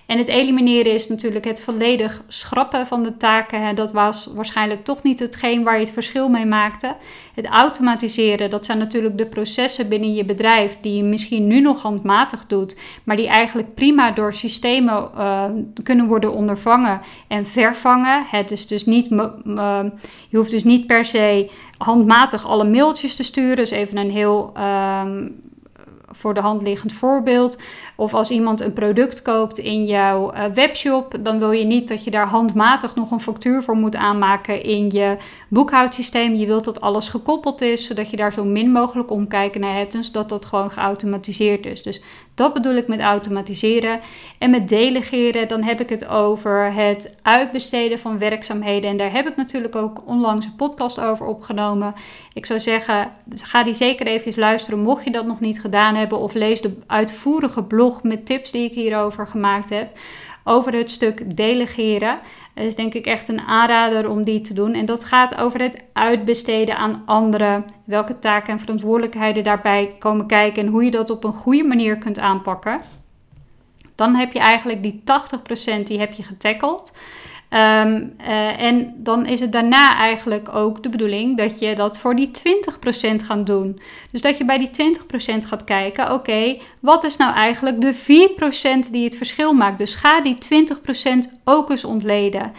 En 0.08 0.18
het 0.18 0.28
elimineren 0.28 0.94
is 0.94 1.08
natuurlijk 1.08 1.46
het 1.46 1.62
volledig 1.62 2.22
schrappen 2.28 2.88
van 2.88 3.04
de 3.04 3.18
taken. 3.18 3.76
Dat 3.76 3.92
was 3.92 4.30
waarschijnlijk 4.36 4.84
toch 4.84 5.04
niet 5.04 5.20
hetgeen 5.20 5.64
waar 5.64 5.74
je 5.74 5.84
het 5.84 5.94
verschil 5.94 6.30
mee 6.30 6.46
maakte. 6.46 6.96
Het 7.36 7.46
automatiseren, 7.46 8.50
dat 8.50 8.66
zijn 8.66 8.78
natuurlijk 8.78 9.18
de 9.18 9.26
processen 9.26 9.90
binnen 9.90 10.14
je 10.14 10.26
bedrijf 10.26 10.78
die 10.82 10.96
je 10.96 11.04
misschien 11.04 11.48
nu 11.48 11.62
nog 11.62 11.82
handmatig 11.82 12.46
doet, 12.48 12.80
maar 13.04 13.16
die 13.16 13.28
eigenlijk 13.28 13.74
prima 13.74 14.12
door 14.12 14.34
systemen 14.34 15.10
uh, 15.18 15.44
kunnen 15.84 16.08
worden 16.08 16.32
ondervangen 16.32 17.02
en 17.28 17.46
vervangen. 17.46 18.26
Het 18.30 18.52
is 18.52 18.68
dus 18.68 18.86
niet, 18.86 19.08
je 20.30 20.38
hoeft 20.38 20.52
dus 20.52 20.64
niet 20.64 20.88
per 20.88 21.06
se 21.06 21.52
handmatig 21.78 22.48
alle 22.48 22.66
mailtjes 22.66 23.16
te 23.16 23.24
sturen. 23.24 23.56
Dus 23.56 23.72
even 23.72 23.98
een 23.98 24.12
heel 24.12 24.54
uh, 24.58 25.02
voor 26.12 26.34
de 26.34 26.40
hand 26.40 26.62
liggend 26.62 26.94
voorbeeld. 26.94 27.62
Of 28.00 28.14
als 28.14 28.30
iemand 28.32 28.62
een 28.62 28.74
product 28.74 29.22
koopt 29.22 29.58
in 29.58 29.86
jouw 29.86 30.34
uh, 30.34 30.44
webshop, 30.54 31.18
dan 31.20 31.40
wil 31.40 31.52
je 31.52 31.66
niet 31.66 31.88
dat 31.88 32.04
je 32.04 32.12
daar 32.12 32.28
handmatig 32.28 32.96
nog 32.96 33.12
een 33.12 33.20
factuur 33.20 33.64
voor 33.64 33.76
moet 33.76 33.96
aanmaken 33.96 34.64
in 34.64 34.90
je 34.90 35.18
boekhoudsysteem. 35.48 36.34
Je 36.36 36.46
wilt 36.46 36.66
dat 36.66 36.82
alles 36.82 37.10
gekoppeld 37.10 37.62
is, 37.62 37.86
zodat 37.86 38.10
je 38.10 38.18
daar 38.18 38.34
zo 38.34 38.44
min 38.44 38.72
mogelijk 38.72 39.12
omkijken 39.12 39.62
naar 39.62 39.76
hebt 39.76 39.96
en 39.96 40.04
zodat 40.04 40.30
dat 40.30 40.46
gewoon 40.46 40.72
geautomatiseerd 40.72 41.66
is. 41.66 41.82
Dus 41.82 42.02
dat 42.36 42.54
bedoel 42.54 42.76
ik 42.76 42.88
met 42.88 43.00
automatiseren. 43.00 44.00
En 44.38 44.50
met 44.50 44.68
delegeren, 44.68 45.48
dan 45.48 45.64
heb 45.64 45.82
ik 45.82 45.90
het 45.90 46.08
over 46.08 46.74
het 46.74 47.20
uitbesteden 47.22 48.00
van 48.00 48.20
werkzaamheden. 48.20 48.90
En 48.90 48.98
daar 48.98 49.12
heb 49.12 49.28
ik 49.28 49.36
natuurlijk 49.36 49.76
ook 49.76 50.02
onlangs 50.06 50.46
een 50.46 50.56
podcast 50.56 51.00
over 51.00 51.26
opgenomen. 51.26 51.94
Ik 52.34 52.46
zou 52.46 52.60
zeggen, 52.60 53.12
ga 53.36 53.64
die 53.64 53.74
zeker 53.74 54.08
even 54.08 54.40
luisteren 54.40 54.80
mocht 54.80 55.04
je 55.04 55.12
dat 55.12 55.26
nog 55.26 55.40
niet 55.40 55.62
gedaan 55.62 55.96
hebben. 55.96 56.20
Of 56.20 56.34
lees 56.34 56.62
de 56.62 56.78
uitvoerige 56.88 57.64
blog 57.64 57.87
met 58.04 58.26
tips 58.26 58.52
die 58.52 58.70
ik 58.70 58.74
hierover 58.74 59.28
gemaakt 59.28 59.70
heb 59.70 59.98
over 60.44 60.74
het 60.74 60.92
stuk 60.92 61.36
delegeren. 61.36 62.20
Dat 62.54 62.66
is 62.66 62.76
denk 62.76 62.94
ik 62.94 63.06
echt 63.06 63.30
een 63.30 63.40
aanrader 63.40 64.10
om 64.10 64.24
die 64.24 64.42
te 64.42 64.54
doen. 64.54 64.74
En 64.74 64.86
dat 64.86 65.04
gaat 65.04 65.38
over 65.38 65.62
het 65.62 65.84
uitbesteden 65.94 66.78
aan 66.78 67.02
anderen. 67.06 67.66
Welke 67.86 68.20
taken 68.20 68.54
en 68.54 68.60
verantwoordelijkheden 68.60 69.44
daarbij 69.44 69.96
komen 70.00 70.28
kijken 70.28 70.66
en 70.66 70.72
hoe 70.72 70.84
je 70.84 70.92
dat 70.92 71.10
op 71.10 71.24
een 71.24 71.34
goede 71.34 71.64
manier 71.64 71.98
kunt 71.98 72.20
aanpakken. 72.20 72.82
Dan 73.96 74.16
heb 74.16 74.34
je 74.34 74.40
eigenlijk 74.40 74.84
die 74.84 75.02
80% 75.80 75.84
die 75.84 76.00
heb 76.00 76.14
je 76.14 76.24
getackeld. 76.24 76.94
Um, 77.50 78.14
uh, 78.22 78.62
en 78.62 78.94
dan 78.98 79.26
is 79.26 79.40
het 79.40 79.52
daarna 79.52 79.98
eigenlijk 79.98 80.56
ook 80.56 80.84
de 80.84 80.90
bedoeling 80.90 81.38
dat 81.38 81.60
je 81.60 81.76
dat 81.76 82.00
voor 82.00 82.16
die 82.16 82.32
20% 83.12 83.16
gaat 83.26 83.48
doen. 83.48 83.80
Dus 84.12 84.22
dat 84.22 84.38
je 84.38 84.46
bij 84.46 84.58
die 84.58 84.96
20% 85.44 85.48
gaat 85.48 85.64
kijken, 85.64 86.14
oké, 86.14 86.58
wat 86.80 87.04
is 87.04 87.18
nou 87.18 87.34
eigenlijk 87.34 87.82
de 87.82 87.96
4% 88.88 88.92
die 88.92 89.04
het 89.04 89.18
verschil 89.18 89.54
maakt? 89.54 89.78
Dus 89.78 89.96
ga 89.96 90.22
die 90.22 90.38
20% 91.36 91.40
ook 91.44 91.70
eens 91.70 91.86
ontleden. 91.86 92.54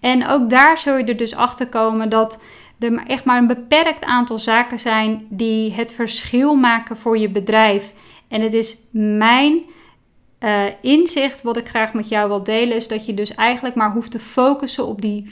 En 0.00 0.26
ook 0.26 0.50
daar 0.50 0.78
zul 0.78 0.96
je 0.96 1.04
er 1.04 1.16
dus 1.16 1.34
achter 1.34 1.68
komen 1.68 2.08
dat 2.08 2.42
er 2.78 3.02
echt 3.06 3.24
maar 3.24 3.38
een 3.38 3.46
beperkt 3.46 4.04
aantal 4.04 4.38
zaken 4.38 4.78
zijn 4.78 5.26
die 5.28 5.72
het 5.72 5.92
verschil 5.92 6.54
maken 6.54 6.96
voor 6.96 7.18
je 7.18 7.30
bedrijf. 7.30 7.92
En 8.28 8.40
het 8.40 8.52
is 8.52 8.76
mijn 8.90 9.62
uh, 10.44 10.62
inzicht 10.80 11.42
wat 11.42 11.56
ik 11.56 11.68
graag 11.68 11.92
met 11.92 12.08
jou 12.08 12.28
wil 12.28 12.42
delen 12.42 12.76
is 12.76 12.88
dat 12.88 13.06
je 13.06 13.14
dus 13.14 13.34
eigenlijk 13.34 13.74
maar 13.74 13.92
hoeft 13.92 14.10
te 14.10 14.18
focussen 14.18 14.86
op 14.86 15.00
die 15.00 15.24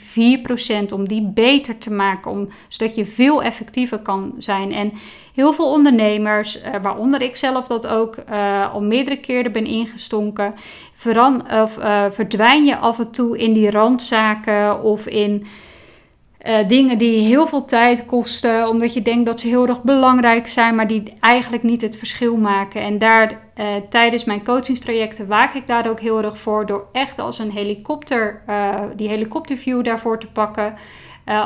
4%, 0.89 0.93
om 0.93 1.07
die 1.07 1.31
beter 1.33 1.77
te 1.77 1.91
maken, 1.91 2.31
om, 2.31 2.47
zodat 2.67 2.95
je 2.95 3.05
veel 3.05 3.43
effectiever 3.43 3.99
kan 3.99 4.33
zijn. 4.37 4.73
En 4.73 4.93
heel 5.33 5.53
veel 5.53 5.71
ondernemers, 5.71 6.63
uh, 6.63 6.75
waaronder 6.81 7.21
ik 7.21 7.35
zelf 7.35 7.67
dat 7.67 7.87
ook 7.87 8.17
uh, 8.29 8.73
al 8.73 8.81
meerdere 8.81 9.17
keren 9.17 9.51
ben 9.51 9.65
ingestonken, 9.65 10.53
veran, 10.93 11.51
of, 11.51 11.77
verdwijn 12.09 12.65
je 12.65 12.77
af 12.77 12.99
en 12.99 13.11
toe 13.11 13.37
in 13.37 13.53
die 13.53 13.71
randzaken 13.71 14.83
of 14.83 15.07
in 15.07 15.45
uh, 16.47 16.67
dingen 16.67 16.97
die 16.97 17.19
heel 17.19 17.47
veel 17.47 17.65
tijd 17.65 18.05
kosten, 18.05 18.67
omdat 18.67 18.93
je 18.93 19.01
denkt 19.01 19.25
dat 19.25 19.39
ze 19.39 19.47
heel 19.47 19.67
erg 19.67 19.81
belangrijk 19.81 20.47
zijn, 20.47 20.75
maar 20.75 20.87
die 20.87 21.13
eigenlijk 21.19 21.63
niet 21.63 21.81
het 21.81 21.97
verschil 21.97 22.37
maken. 22.37 22.81
En 22.81 22.97
daar 22.97 23.31
uh, 23.31 23.65
tijdens 23.89 24.23
mijn 24.23 24.43
coachingstrajecten 24.43 25.27
waak 25.27 25.53
ik 25.53 25.67
daar 25.67 25.89
ook 25.89 25.99
heel 25.99 26.23
erg 26.23 26.37
voor, 26.37 26.65
door 26.65 26.87
echt 26.91 27.19
als 27.19 27.39
een 27.39 27.51
helikopter, 27.51 28.41
uh, 28.49 28.75
die 28.95 29.07
helikopterview 29.07 29.83
daarvoor 29.83 30.19
te 30.19 30.27
pakken. 30.27 30.75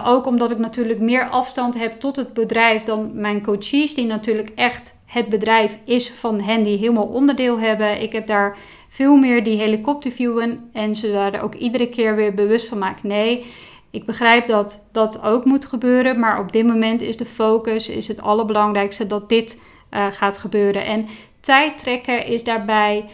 ook 0.06 0.26
omdat 0.26 0.52
ik 0.52 0.58
natuurlijk 0.58 1.00
meer 1.00 1.30
afstand 1.30 1.80
heb 1.80 2.00
tot 2.00 2.16
het 2.16 2.34
bedrijf 2.34 2.84
dan 2.84 3.12
mijn 3.14 3.44
coaches, 3.44 3.94
die 3.94 4.06
natuurlijk 4.06 4.52
echt 4.56 4.98
het 5.06 5.30
bedrijf 5.30 5.78
is 5.86 6.10
van 6.10 6.42
hen 6.42 6.64
die 6.64 6.78
helemaal 6.78 7.08
onderdeel 7.08 7.60
hebben. 7.60 8.02
Ik 8.02 8.12
heb 8.12 8.28
daar 8.28 8.58
veel 8.90 9.16
meer 9.16 9.44
die 9.44 9.58
helikopterviewen 9.58 10.70
en 10.74 10.96
ze 10.96 11.12
daar 11.12 11.44
ook 11.44 11.56
iedere 11.56 11.90
keer 11.90 12.16
weer 12.16 12.34
bewust 12.34 12.68
van 12.68 12.78
maken. 12.78 13.08
Nee, 13.08 13.46
ik 13.96 14.06
begrijp 14.06 14.48
dat 14.48 14.88
dat 14.92 15.24
ook 15.24 15.46
moet 15.46 15.66
gebeuren, 15.66 16.20
maar 16.20 16.40
op 16.40 16.52
dit 16.52 16.68
moment 16.68 17.02
is 17.02 17.18
de 17.18 17.26
focus, 17.26 17.90
is 17.90 18.08
het 18.08 18.22
allerbelangrijkste 18.22 19.08
dat 19.08 19.30
dit 19.30 19.62
uh, 19.92 20.06
gaat 20.12 20.38
gebeuren. 20.38 20.86
En 20.86 21.08
tijd 21.40 21.78
trekken 21.78 22.26
is 22.26 22.44
daarbij, 22.44 23.06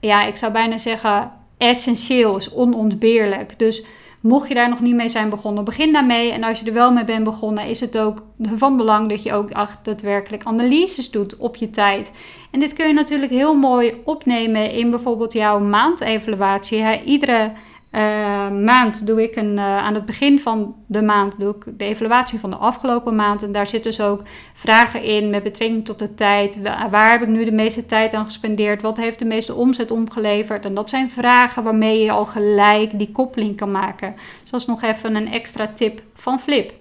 ja, 0.00 0.24
ik 0.24 0.36
zou 0.36 0.52
bijna 0.52 0.78
zeggen, 0.78 1.32
essentieel, 1.58 2.36
is 2.36 2.52
onontbeerlijk. 2.52 3.58
Dus 3.58 3.84
mocht 4.20 4.48
je 4.48 4.54
daar 4.54 4.68
nog 4.68 4.80
niet 4.80 4.94
mee 4.94 5.08
zijn 5.08 5.28
begonnen, 5.28 5.64
begin 5.64 5.92
daarmee. 5.92 6.32
En 6.32 6.44
als 6.44 6.60
je 6.60 6.66
er 6.66 6.72
wel 6.72 6.92
mee 6.92 7.04
bent 7.04 7.24
begonnen, 7.24 7.66
is 7.66 7.80
het 7.80 7.98
ook 7.98 8.22
van 8.42 8.76
belang 8.76 9.08
dat 9.08 9.22
je 9.22 9.32
ook 9.32 9.48
daadwerkelijk 9.82 10.44
analyses 10.44 11.10
doet 11.10 11.36
op 11.36 11.56
je 11.56 11.70
tijd. 11.70 12.10
En 12.50 12.60
dit 12.60 12.72
kun 12.72 12.86
je 12.86 12.92
natuurlijk 12.92 13.32
heel 13.32 13.54
mooi 13.54 13.94
opnemen 14.04 14.70
in 14.70 14.90
bijvoorbeeld 14.90 15.32
jouw 15.32 15.60
maandevaluatie. 15.60 17.02
Iedere 17.04 17.52
uh, 17.92 18.50
maand 18.50 19.06
doe 19.06 19.22
ik 19.22 19.36
een, 19.36 19.56
uh, 19.56 19.76
aan 19.76 19.94
het 19.94 20.04
begin 20.04 20.40
van 20.40 20.74
de 20.86 21.02
maand 21.02 21.38
doe 21.38 21.54
ik 21.54 21.78
de 21.78 21.84
evaluatie 21.84 22.38
van 22.38 22.50
de 22.50 22.56
afgelopen 22.56 23.14
maand. 23.14 23.42
En 23.42 23.52
daar 23.52 23.66
zitten 23.66 23.90
dus 23.90 24.00
ook 24.00 24.22
vragen 24.54 25.02
in 25.02 25.30
met 25.30 25.42
betrekking 25.42 25.84
tot 25.84 25.98
de 25.98 26.14
tijd. 26.14 26.62
Waar 26.90 27.10
heb 27.10 27.22
ik 27.22 27.28
nu 27.28 27.44
de 27.44 27.52
meeste 27.52 27.86
tijd 27.86 28.14
aan 28.14 28.24
gespendeerd? 28.24 28.82
Wat 28.82 28.96
heeft 28.96 29.18
de 29.18 29.24
meeste 29.24 29.54
omzet 29.54 29.90
omgeleverd? 29.90 30.64
En 30.64 30.74
dat 30.74 30.90
zijn 30.90 31.10
vragen 31.10 31.62
waarmee 31.62 32.02
je 32.02 32.10
al 32.10 32.26
gelijk 32.26 32.98
die 32.98 33.12
koppeling 33.12 33.56
kan 33.56 33.70
maken. 33.70 34.14
Zoals 34.44 34.66
nog 34.66 34.82
even 34.82 35.14
een 35.14 35.32
extra 35.32 35.66
tip 35.66 36.02
van 36.14 36.40
Flip. 36.40 36.72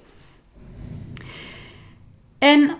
En 2.38 2.72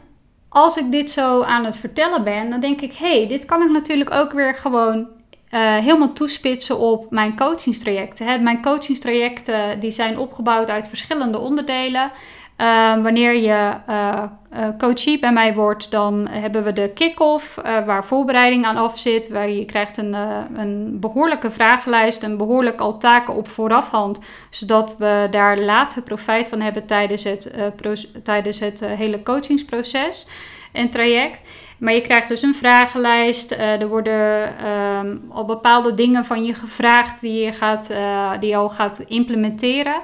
als 0.50 0.78
ik 0.78 0.92
dit 0.92 1.12
zo 1.12 1.42
aan 1.42 1.66
het 1.66 1.78
vertellen 1.78 2.24
ben, 2.24 2.50
dan 2.50 2.60
denk 2.60 2.82
ik: 2.82 2.94
hé, 2.94 3.18
hey, 3.18 3.28
dit 3.28 3.46
kan 3.46 3.62
ik 3.62 3.70
natuurlijk 3.70 4.12
ook 4.12 4.32
weer 4.32 4.56
gewoon 4.56 5.08
uh, 5.52 5.76
helemaal 5.76 6.14
toespitsen 6.14 6.78
op 6.78 7.12
mijn 7.12 7.36
coachingstrajecten. 7.36 8.28
Hè. 8.28 8.38
Mijn 8.38 8.62
coachingstrajecten 8.62 9.80
die 9.80 9.92
zijn 9.92 10.18
opgebouwd 10.18 10.70
uit 10.70 10.88
verschillende 10.88 11.38
onderdelen. 11.38 12.12
Uh, 12.58 13.04
wanneer 13.04 13.36
je 13.36 13.74
uh, 13.90 15.20
bij 15.20 15.32
mij 15.32 15.54
wordt, 15.54 15.92
dan 15.92 16.28
hebben 16.30 16.64
we 16.64 16.74
de 16.74 16.92
kick-off, 16.94 17.56
waar 17.86 18.06
voorbereiding 18.06 18.66
aan 18.66 18.78
af 18.78 18.98
zit. 18.98 19.30
Waar 19.30 19.50
je 19.50 19.66
krijgt 19.66 19.98
een, 19.98 20.14
een 20.56 21.00
behoorlijke 21.00 21.52
vragenlijst 21.52 22.24
en 22.24 22.38
behoorlijk 22.38 22.80
al 22.80 22.98
taken 22.98 23.36
op 23.36 23.48
voorafhand. 23.48 24.20
Zodat 24.50 24.98
we 24.98 25.28
daar 25.32 25.60
later 25.60 26.02
profijt 26.02 26.48
van 26.50 26.62
hebben 26.62 26.86
tijdens 26.86 27.24
het, 27.24 27.54
tijdens 28.24 28.60
het 28.60 28.86
hele 28.86 29.24
coachingsproces 29.24 30.28
en 30.72 30.90
traject. 30.90 31.42
Maar 31.80 31.94
je 31.94 32.02
krijgt 32.02 32.28
dus 32.28 32.42
een 32.42 32.56
vragenlijst. 32.56 33.52
Uh, 33.52 33.82
er 33.82 33.88
worden 33.88 34.54
al 35.30 35.46
bepaalde 35.46 35.94
dingen 35.94 36.26
van 36.26 36.44
je 36.44 36.54
gevraagd 36.54 37.22
die 37.22 37.46
je, 37.46 37.52
gaat, 37.52 37.90
uh, 37.92 38.32
die 38.40 38.50
je 38.50 38.56
al 38.56 38.70
gaat 38.70 39.00
implementeren. 39.00 39.96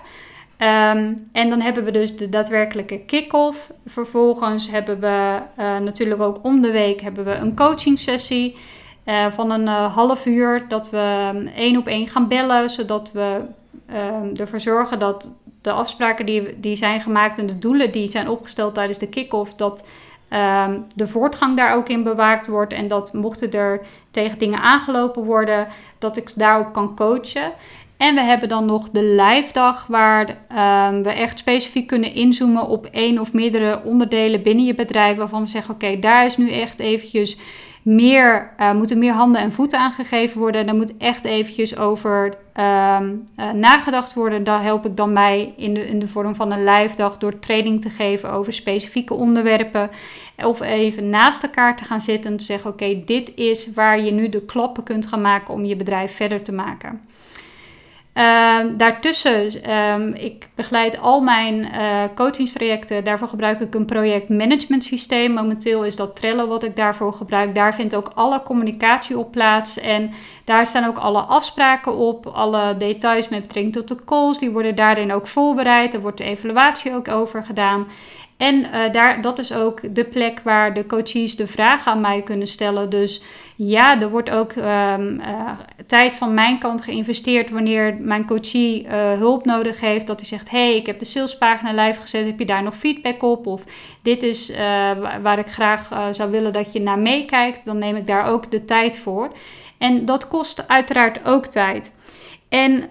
Um, 0.60 1.28
en 1.32 1.50
dan 1.50 1.62
hebben 1.62 1.84
we 1.84 1.92
dus 1.92 2.18
de 2.18 2.30
daadwerkelijke 2.30 3.00
kick-off. 3.00 3.72
Vervolgens 3.86 4.70
hebben 4.70 5.00
we 5.00 5.40
uh, 5.60 5.78
natuurlijk 5.78 6.22
ook 6.22 6.40
om 6.42 6.62
de 6.62 6.72
week 6.72 7.02
hebben 7.02 7.26
we 7.26 7.32
een 7.32 7.56
coaching 7.56 8.00
sessie 8.00 8.56
van 9.30 9.52
een 9.52 9.68
half 9.68 10.26
uur. 10.26 10.66
Dat 10.68 10.90
we 10.90 11.32
um, 11.36 11.48
één 11.48 11.78
op 11.78 11.88
één 11.88 12.08
gaan 12.08 12.28
bellen, 12.28 12.70
zodat 12.70 13.12
we 13.12 13.42
ervoor 14.36 14.60
zorgen 14.60 15.00
dat 15.00 15.36
de 15.62 15.72
afspraken 15.72 16.26
die, 16.26 16.60
die 16.60 16.76
zijn 16.76 17.02
gemaakt 17.02 17.40
en 17.40 17.46
de 17.46 17.60
doelen 17.60 17.92
die 17.92 18.08
zijn 18.08 18.30
opgesteld 18.30 18.74
tijdens 18.74 18.98
de 18.98 19.10
kick-off, 19.10 19.54
dat 19.54 19.84
um, 20.30 20.86
de 20.96 21.08
voortgang 21.08 21.58
daar 21.58 21.76
ook 21.76 21.90
in 21.90 22.04
bewaakt 22.04 22.48
wordt. 22.48 22.74
En 22.74 22.88
dat 22.88 23.14
mochten 23.14 23.52
er 23.52 23.82
tegen 24.12 24.38
dingen 24.38 24.60
aangelopen 24.60 25.24
worden, 25.24 25.68
dat 26.00 26.18
ik 26.18 26.32
daarop 26.36 26.74
kan 26.74 26.96
coachen. 26.96 27.52
En 27.98 28.16
we 28.16 28.22
hebben 28.22 28.50
dan 28.50 28.66
nog 28.66 28.90
de 28.90 29.04
live 29.04 29.54
dag, 29.54 29.86
waar 29.88 30.30
um, 30.30 31.04
we 31.04 31.10
echt 31.10 31.38
specifiek 31.38 31.88
kunnen 31.88 32.14
inzoomen 32.14 32.68
op 32.68 32.86
één 32.86 33.20
of 33.20 33.34
meerdere 33.34 33.82
onderdelen 33.84 34.44
binnen 34.44 34.66
je 34.66 34.76
bedrijf. 34.76 35.18
Waarvan 35.18 35.44
we 35.44 35.50
zeggen: 35.50 35.74
oké, 35.74 36.00
daar 36.00 36.26
is 36.26 36.38
nu 36.38 36.52
echt 36.52 36.80
eventjes 36.80 37.38
meer, 37.86 38.52
uh, 38.60 38.72
moeten 38.74 38.98
meer 38.98 39.14
handen 39.14 39.42
en 39.42 39.52
voeten 39.52 39.80
aangegeven 39.80 40.40
worden. 40.40 40.66
Daar 40.66 40.76
moet 40.76 40.98
echt 40.98 41.26
eventjes 41.26 41.78
over 41.78 42.38
um, 42.58 43.28
uh, 43.40 43.52
nagedacht 43.52 44.14
worden. 44.14 44.44
Daar 44.44 44.64
help 44.64 44.86
ik 44.86 44.98
dan 44.98 45.14
mij 45.14 45.54
in 45.58 45.74
de, 45.74 45.88
in 45.88 46.00
de 46.00 46.08
vorm 46.08 46.36
van 46.36 46.52
een 46.52 46.64
live 46.64 46.96
dag 46.96 47.18
door 47.18 47.40
training 47.40 47.82
te 47.82 47.90
geven 47.90 48.32
over 48.32 48.54
specifieke 48.54 49.14
onderwerpen. 49.14 49.90
Of 50.38 50.62
even 50.62 51.10
naast 51.10 51.44
elkaar 51.44 51.78
te 51.78 51.84
gaan 51.84 52.02
zitten 52.02 52.32
en 52.32 52.38
te 52.38 52.44
zeggen: 52.44 52.70
Oké, 52.70 53.02
dit 53.06 53.32
is 53.36 53.74
waar 53.74 54.02
je 54.02 54.12
nu 54.12 54.30
de 54.30 54.42
klappen 54.42 54.84
kunt 54.84 55.08
gaan 55.08 55.22
maken 55.22 55.54
om 55.54 55.66
je 55.66 55.76
bedrijf 55.76 56.16
verder 56.16 56.44
te 56.44 56.52
maken. 56.52 57.02
Uh, 58.18 58.60
daartussen, 58.78 59.72
um, 59.76 60.14
ik 60.14 60.48
begeleid 60.56 61.00
al 61.02 61.22
mijn 61.22 61.56
uh, 61.56 62.04
coachingstrajecten. 62.16 63.04
Daarvoor 63.04 63.28
gebruik 63.28 63.60
ik 63.60 63.76
een 63.76 63.86
projectmanagement 63.86 64.84
systeem. 64.84 65.32
Momenteel 65.32 65.86
is 65.86 65.96
dat 65.96 66.16
Trello 66.16 66.48
wat 66.48 66.64
ik 66.64 66.76
daarvoor 66.76 67.14
gebruik. 67.14 67.56
Daar 67.56 67.76
vindt 67.76 67.96
ook 67.96 68.12
alle 68.14 68.44
communicatie 68.44 69.18
op 69.18 69.32
plaats. 69.32 69.80
En 69.80 70.12
daar 70.44 70.66
staan 70.66 70.88
ook 70.88 70.98
alle 70.98 71.22
afspraken 71.22 71.96
op. 71.96 72.28
Alle 72.28 72.78
details 72.78 73.30
met 73.30 73.42
betrekking 73.42 73.76
tot 73.76 73.88
de 73.88 74.06
calls. 74.06 74.40
Die 74.40 74.52
worden 74.52 74.76
daarin 74.76 75.14
ook 75.14 75.28
voorbereid. 75.28 75.94
Er 75.94 76.02
wordt 76.02 76.18
de 76.18 76.24
evaluatie 76.24 76.94
ook 76.94 77.08
over 77.08 77.46
gedaan. 77.46 77.88
En 78.38 78.56
uh, 78.56 78.92
daar, 78.92 79.22
dat 79.22 79.40
is 79.40 79.54
ook 79.54 79.96
de 79.96 80.06
plek 80.06 80.40
waar 80.44 80.74
de 80.74 80.86
coaches 80.86 81.36
de 81.36 81.48
vragen 81.48 81.92
aan 81.92 82.02
mij 82.02 82.22
kunnen 82.22 82.48
stellen. 82.48 82.90
Dus 82.90 83.22
ja, 83.56 84.02
er 84.02 84.10
wordt 84.10 84.30
ook 84.30 84.56
um, 84.56 85.20
uh, 85.20 85.50
tijd 85.88 86.16
van 86.16 86.34
mijn 86.34 86.60
kant 86.60 86.82
geïnvesteerd 86.82 87.50
wanneer 87.50 87.98
mijn 88.00 88.26
coachie 88.26 88.84
uh, 88.84 88.92
hulp 89.12 89.46
nodig 89.46 89.80
heeft. 89.80 90.08
Dat 90.08 90.20
hij 90.20 90.30
zegt, 90.30 90.50
hey, 90.50 90.76
ik 90.76 90.86
heb 90.86 91.00
de 91.00 91.06
salespagina 91.06 91.86
live 91.86 92.00
gezet, 92.00 92.26
heb 92.26 92.40
je 92.40 92.46
daar 92.46 92.64
nog 92.64 92.76
feedback 92.76 93.24
op? 93.24 93.48
Of 93.48 93.64
dit 94.02 94.24
is 94.24 94.52
waar 95.22 95.40
ik 95.40 95.48
graag 95.48 95.88
zou 96.12 96.32
willen 96.32 96.54
dat 96.54 96.74
je 96.74 96.82
naar 96.82 97.00
meekijkt. 97.00 97.66
Dan 97.66 97.78
neem 97.78 97.96
ik 97.96 98.08
daar 98.08 98.26
ook 98.26 98.52
de 98.52 98.66
tijd 98.66 98.98
voor. 98.98 99.32
En 99.78 100.06
dat 100.06 100.28
kost 100.28 100.68
uiteraard 100.68 101.26
ook 101.26 101.46
tijd. 101.46 101.96
En 102.50 102.90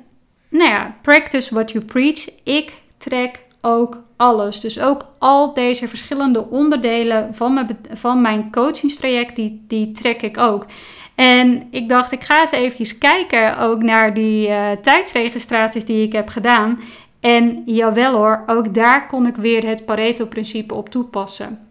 nou 0.48 0.70
ja, 0.70 0.96
practice 1.02 1.54
what 1.54 1.70
you 1.70 1.84
preach. 1.84 2.28
Ik 2.42 2.72
trek 2.98 3.43
ook 3.64 4.02
alles. 4.16 4.60
Dus 4.60 4.80
ook 4.80 5.06
al 5.18 5.54
deze 5.54 5.88
verschillende 5.88 6.46
onderdelen 6.50 7.34
van 7.34 7.54
mijn, 7.54 7.78
van 7.92 8.20
mijn 8.20 8.50
coachingstraject, 8.50 9.36
die, 9.36 9.64
die 9.68 9.92
trek 9.92 10.22
ik 10.22 10.38
ook. 10.38 10.66
En 11.14 11.68
ik 11.70 11.88
dacht, 11.88 12.12
ik 12.12 12.24
ga 12.24 12.40
eens 12.40 12.50
even 12.50 12.98
kijken 12.98 13.58
ook 13.58 13.82
naar 13.82 14.14
die 14.14 14.48
uh, 14.48 14.70
tijdsregistraties 14.82 15.84
die 15.84 16.06
ik 16.06 16.12
heb 16.12 16.28
gedaan. 16.28 16.80
En 17.20 17.62
jawel 17.66 18.14
hoor, 18.14 18.42
ook 18.46 18.74
daar 18.74 19.06
kon 19.06 19.26
ik 19.26 19.36
weer 19.36 19.66
het 19.66 19.84
Pareto-principe 19.84 20.74
op 20.74 20.88
toepassen. 20.88 21.68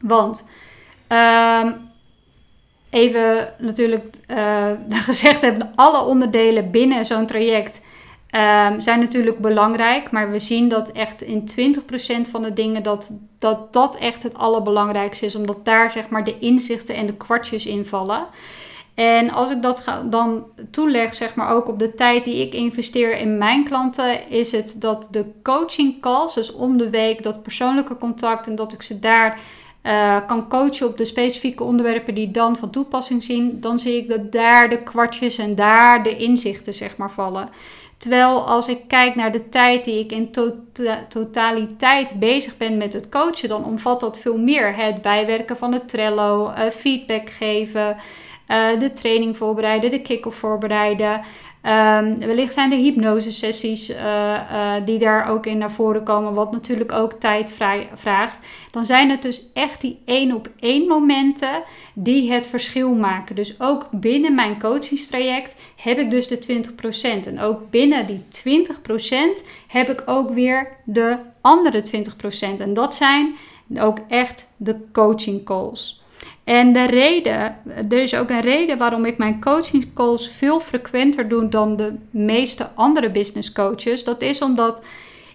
Want 0.00 0.48
uh, 1.12 1.64
even 2.90 3.54
natuurlijk 3.58 4.04
uh, 4.28 4.66
gezegd 5.08 5.42
hebben, 5.42 5.72
alle 5.74 6.04
onderdelen 6.04 6.70
binnen 6.70 7.06
zo'n 7.06 7.26
traject 7.26 7.80
Um, 8.30 8.80
zijn 8.80 9.00
natuurlijk 9.00 9.38
belangrijk, 9.38 10.10
maar 10.10 10.30
we 10.30 10.38
zien 10.38 10.68
dat 10.68 10.92
echt 10.92 11.22
in 11.22 11.48
20% 12.26 12.30
van 12.30 12.42
de 12.42 12.52
dingen 12.52 12.82
dat, 12.82 13.08
dat 13.38 13.72
dat 13.72 13.96
echt 13.96 14.22
het 14.22 14.34
allerbelangrijkste 14.34 15.26
is, 15.26 15.34
omdat 15.34 15.64
daar 15.64 15.92
zeg 15.92 16.08
maar 16.08 16.24
de 16.24 16.38
inzichten 16.38 16.94
en 16.94 17.06
de 17.06 17.16
kwartjes 17.16 17.66
in 17.66 17.86
vallen. 17.86 18.26
En 18.94 19.30
als 19.30 19.50
ik 19.50 19.62
dat 19.62 19.84
dan 20.10 20.44
toeleg, 20.70 21.14
zeg 21.14 21.34
maar 21.34 21.50
ook 21.50 21.68
op 21.68 21.78
de 21.78 21.94
tijd 21.94 22.24
die 22.24 22.46
ik 22.46 22.54
investeer 22.54 23.18
in 23.18 23.38
mijn 23.38 23.64
klanten, 23.64 24.28
is 24.30 24.52
het 24.52 24.80
dat 24.80 25.08
de 25.10 25.24
coaching 25.42 26.00
calls, 26.00 26.34
dus 26.34 26.52
om 26.52 26.76
de 26.76 26.90
week, 26.90 27.22
dat 27.22 27.42
persoonlijke 27.42 27.96
contact 27.98 28.46
en 28.46 28.54
dat 28.54 28.72
ik 28.72 28.82
ze 28.82 28.98
daar 28.98 29.40
uh, 29.82 30.26
kan 30.26 30.48
coachen 30.48 30.86
op 30.86 30.96
de 30.96 31.04
specifieke 31.04 31.64
onderwerpen 31.64 32.14
die 32.14 32.30
dan 32.30 32.56
van 32.56 32.70
toepassing 32.70 33.22
zien, 33.22 33.60
dan 33.60 33.78
zie 33.78 33.96
ik 33.96 34.08
dat 34.08 34.32
daar 34.32 34.70
de 34.70 34.82
kwartjes 34.82 35.38
en 35.38 35.54
daar 35.54 36.02
de 36.02 36.16
inzichten 36.16 36.74
zeg 36.74 36.96
maar 36.96 37.10
vallen. 37.10 37.48
Terwijl 37.96 38.46
als 38.46 38.68
ik 38.68 38.88
kijk 38.88 39.14
naar 39.14 39.32
de 39.32 39.48
tijd 39.48 39.84
die 39.84 39.98
ik 39.98 40.12
in 40.12 40.30
tota-, 40.30 41.06
totaliteit 41.08 42.18
bezig 42.18 42.56
ben 42.56 42.76
met 42.76 42.92
het 42.92 43.08
coachen, 43.08 43.48
dan 43.48 43.64
omvat 43.64 44.00
dat 44.00 44.18
veel 44.18 44.38
meer. 44.38 44.76
Het 44.76 45.02
bijwerken 45.02 45.56
van 45.56 45.72
het 45.72 45.88
Trello, 45.88 46.50
uh, 46.50 46.70
feedback 46.70 47.30
geven, 47.30 47.96
uh, 48.48 48.78
de 48.78 48.92
training 48.92 49.36
voorbereiden, 49.36 49.90
de 49.90 50.02
kick-off 50.02 50.38
voorbereiden. 50.38 51.20
Um, 51.66 52.18
wellicht 52.18 52.54
zijn 52.54 52.72
er 52.72 52.78
hypnosesessies 52.78 53.90
uh, 53.90 53.96
uh, 53.96 54.74
die 54.84 54.98
daar 54.98 55.28
ook 55.28 55.46
in 55.46 55.58
naar 55.58 55.70
voren 55.70 56.02
komen, 56.02 56.34
wat 56.34 56.52
natuurlijk 56.52 56.92
ook 56.92 57.12
tijd 57.12 57.54
vraagt. 57.94 58.46
Dan 58.70 58.86
zijn 58.86 59.10
het 59.10 59.22
dus 59.22 59.52
echt 59.52 59.80
die 59.80 59.98
één 60.04 60.32
op 60.32 60.48
één 60.60 60.86
momenten 60.86 61.62
die 61.94 62.32
het 62.32 62.46
verschil 62.46 62.94
maken. 62.94 63.34
Dus 63.34 63.60
ook 63.60 63.88
binnen 63.90 64.34
mijn 64.34 64.58
coachingstraject 64.58 65.56
heb 65.76 65.98
ik 65.98 66.10
dus 66.10 66.28
de 66.28 66.64
20%. 67.24 67.26
En 67.26 67.40
ook 67.40 67.70
binnen 67.70 68.06
die 68.06 68.24
20% 69.40 69.46
heb 69.66 69.90
ik 69.90 70.02
ook 70.06 70.30
weer 70.30 70.68
de 70.84 71.18
andere 71.40 71.82
20%. 72.56 72.60
En 72.60 72.74
dat 72.74 72.94
zijn 72.94 73.36
ook 73.78 73.98
echt 74.08 74.48
de 74.56 74.76
coaching 74.92 75.44
calls. 75.44 76.04
En 76.46 76.72
de 76.72 76.84
reden, 76.84 77.56
er 77.88 78.02
is 78.02 78.14
ook 78.14 78.30
een 78.30 78.40
reden 78.40 78.78
waarom 78.78 79.04
ik 79.04 79.18
mijn 79.18 79.40
coaching 79.40 79.92
calls 79.94 80.28
veel 80.28 80.60
frequenter 80.60 81.28
doe 81.28 81.48
dan 81.48 81.76
de 81.76 81.94
meeste 82.10 82.68
andere 82.74 83.10
business 83.10 83.52
coaches. 83.52 84.04
Dat 84.04 84.22
is 84.22 84.42
omdat 84.42 84.80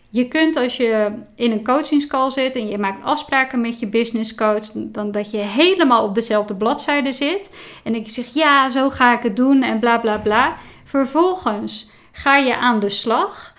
je 0.10 0.28
kunt 0.28 0.56
als 0.56 0.78
je 0.78 1.12
in 1.36 1.52
een 1.52 1.64
coachingscall 1.64 2.30
zit 2.30 2.56
en 2.56 2.68
je 2.68 2.78
maakt 2.78 3.04
afspraken 3.04 3.62
met 3.62 3.80
je 3.80 3.88
business 3.88 4.36
coach, 4.36 4.66
dan 4.74 5.12
dat 5.12 5.32
je 5.32 5.38
helemaal 5.38 6.04
op 6.04 6.16
dezelfde 6.16 6.56
bladzijde 6.56 7.14
zit. 7.14 7.52
En 7.84 7.96
ik 7.96 8.10
zeg 8.10 8.26
ja, 8.34 8.70
zo 8.70 8.90
ga 8.90 9.18
ik 9.18 9.24
het 9.24 9.36
doen 9.36 9.64
en 9.64 9.80
bla 9.80 9.98
bla 9.98 10.18
bla. 10.18 10.56
Vervolgens 10.84 11.90
ga 12.12 12.38
je 12.38 12.58
aan 12.58 12.80
de 12.80 12.90
slag. 12.90 13.54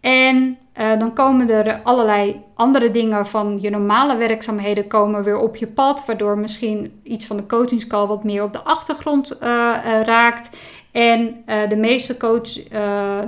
En 0.00 0.58
uh, 0.80 0.98
dan 0.98 1.12
komen 1.12 1.50
er 1.50 1.80
allerlei 1.82 2.42
andere 2.54 2.90
dingen 2.90 3.26
van 3.26 3.58
je 3.60 3.70
normale 3.70 4.16
werkzaamheden 4.16 4.86
komen 4.86 5.24
weer 5.24 5.38
op 5.38 5.56
je 5.56 5.66
pad, 5.66 6.06
waardoor 6.06 6.38
misschien 6.38 7.00
iets 7.02 7.26
van 7.26 7.36
de 7.36 7.46
coachingscall 7.46 8.06
wat 8.06 8.24
meer 8.24 8.42
op 8.42 8.52
de 8.52 8.62
achtergrond 8.62 9.38
uh, 9.42 9.48
uh, 9.48 10.02
raakt. 10.02 10.56
En 10.92 11.44
de, 11.68 11.76
meeste 11.76 12.16
coach, 12.16 12.52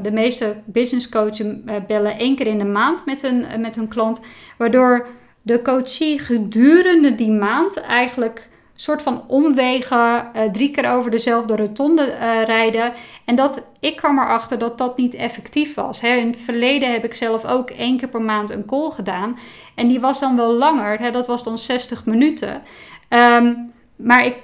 de 0.03 0.11
meeste 0.13 0.57
business 0.65 1.09
coaches 1.09 1.47
bellen 1.87 2.19
één 2.19 2.37
keer 2.37 2.47
in 2.47 2.59
de 2.59 2.65
maand 2.65 3.07
met 3.07 3.23
hun, 3.23 3.61
met 3.61 3.75
hun 3.75 3.89
klant, 3.89 4.21
waardoor 4.59 5.07
de 5.43 5.63
coachie 5.63 6.19
gedurende 6.19 7.15
die 7.15 7.31
maand 7.31 7.81
eigenlijk 7.81 8.49
soort 8.81 9.03
van 9.03 9.25
omwegen, 9.27 10.31
uh, 10.37 10.43
drie 10.43 10.71
keer 10.71 10.91
over 10.91 11.11
dezelfde 11.11 11.57
rotonde 11.57 12.07
uh, 12.07 12.45
rijden. 12.45 12.93
En 13.25 13.35
dat, 13.35 13.67
ik 13.81 13.97
kwam 13.97 14.19
erachter 14.19 14.59
dat 14.59 14.79
dat 14.79 14.97
niet 14.97 15.15
effectief 15.15 15.75
was. 15.75 16.01
Hè. 16.01 16.09
In 16.09 16.27
het 16.27 16.41
verleden 16.41 16.93
heb 16.93 17.05
ik 17.05 17.15
zelf 17.15 17.45
ook 17.45 17.71
één 17.71 17.99
keer 17.99 18.09
per 18.09 18.23
maand 18.23 18.51
een 18.51 18.67
call 18.67 18.91
gedaan. 18.91 19.39
En 19.75 19.85
die 19.85 20.01
was 20.01 20.21
dan 20.21 20.37
wel 20.37 20.53
langer, 20.53 20.99
hè, 20.99 21.11
dat 21.11 21.27
was 21.27 21.45
dan 21.45 21.59
60 21.59 22.07
minuten. 22.07 22.63
Um, 23.09 23.73
maar 23.97 24.25
ik, 24.25 24.37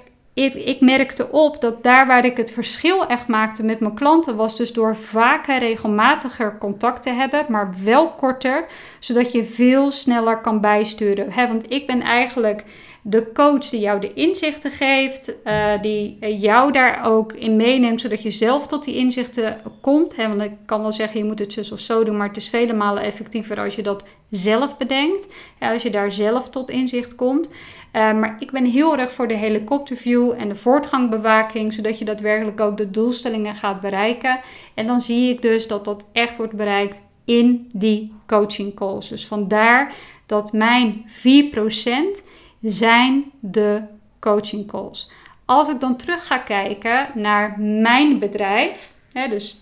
ik, 0.55 0.81
merkte 0.81 1.31
op 1.31 1.61
dat 1.61 1.83
daar 1.83 2.07
waar 2.07 2.25
ik 2.25 2.37
het 2.37 2.51
verschil 2.51 3.07
echt 3.07 3.27
maakte 3.27 3.63
met 3.63 3.81
mijn 3.81 3.95
klanten, 3.95 4.37
was 4.37 4.57
dus 4.57 4.73
door 4.73 4.97
vaker 4.97 5.59
regelmatiger 5.59 6.59
contact 6.59 7.03
te 7.03 7.11
hebben, 7.11 7.45
maar 7.49 7.75
wel 7.85 8.11
korter, 8.11 8.67
zodat 8.99 9.33
je 9.33 9.45
veel 9.45 9.91
sneller 9.91 10.41
kan 10.41 10.61
bijsturen. 10.61 11.33
Want 11.35 11.73
ik 11.73 11.87
ben 11.87 12.03
eigenlijk 12.03 12.65
de 13.09 13.33
coach 13.33 13.69
die 13.69 13.81
jou 13.81 14.01
de 14.01 14.13
inzichten 14.15 14.71
geeft, 14.71 15.35
uh, 15.45 15.83
die 15.83 16.37
jou 16.37 16.73
daar 16.73 17.05
ook 17.05 17.33
in 17.33 17.57
meeneemt, 17.57 18.01
zodat 18.01 18.23
je 18.23 18.31
zelf 18.31 18.67
tot 18.67 18.85
die 18.85 18.97
inzichten 18.97 19.61
komt. 19.81 20.17
Hè? 20.17 20.29
Want 20.29 20.43
ik 20.43 20.53
kan 20.65 20.81
wel 20.81 20.93
zeggen, 20.93 21.19
je 21.19 21.25
moet 21.25 21.39
het 21.39 21.53
zus 21.53 21.73
of 21.73 21.79
zo 21.79 22.05
doen, 22.05 22.17
maar 22.17 22.29
het 22.29 22.37
is 22.37 22.49
vele 22.49 22.73
malen 22.73 23.03
effectiever 23.03 23.59
als 23.61 23.75
je 23.75 23.83
dat 23.83 24.05
zelf 24.31 24.77
bedenkt. 24.77 25.29
als 25.61 25.83
je 25.83 25.91
daar 25.91 26.11
zelf 26.11 26.51
tot 26.51 26.71
inzicht 26.71 27.15
komt. 27.15 27.49
Uh, 27.49 27.53
maar 27.93 28.37
ik 28.39 28.51
ben 28.51 28.65
heel 28.65 28.99
erg 28.99 29.13
voor 29.13 29.29
de 29.29 29.37
helikopterview 29.37 30.33
en 30.39 30.49
de 30.49 30.55
voortgangbewaking, 30.55 31.73
zodat 31.73 31.99
je 31.99 32.05
daadwerkelijk 32.05 32.61
ook 32.61 32.77
de 32.77 32.91
doelstellingen 32.91 33.55
gaat 33.55 33.81
bereiken. 33.81 34.41
En 34.75 34.87
dan 34.87 35.01
zie 35.01 35.31
ik 35.31 35.43
dus 35.43 35.67
dat 35.67 35.85
dat 35.85 36.11
echt 36.13 36.37
wordt 36.37 36.57
bereikt 36.57 37.01
in 37.25 37.71
die 37.73 38.13
coaching 38.27 38.75
calls. 38.75 39.09
Dus 39.09 39.27
vandaar 39.27 39.95
dat 40.27 40.53
mijn 40.53 41.05
4% 41.09 42.26
zijn 42.61 43.25
de 43.41 43.83
coaching 44.21 44.67
calls. 44.67 45.11
Als 45.45 45.69
ik 45.69 45.81
dan 45.81 45.97
terug 45.97 46.27
ga 46.27 46.39
kijken 46.39 47.09
naar 47.15 47.61
mijn 47.61 48.19
bedrijf, 48.19 48.93
hè, 49.13 49.29
dus, 49.29 49.61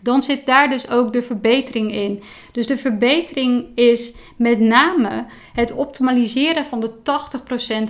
dan 0.00 0.22
zit 0.22 0.46
daar 0.46 0.70
dus 0.70 0.90
ook 0.90 1.12
de 1.12 1.22
verbetering 1.22 1.92
in. 1.92 2.22
Dus 2.52 2.66
de 2.66 2.76
verbetering 2.76 3.66
is 3.74 4.16
met 4.36 4.60
name 4.60 5.26
het 5.52 5.72
optimaliseren 5.72 6.64
van 6.64 6.80
de 6.80 6.92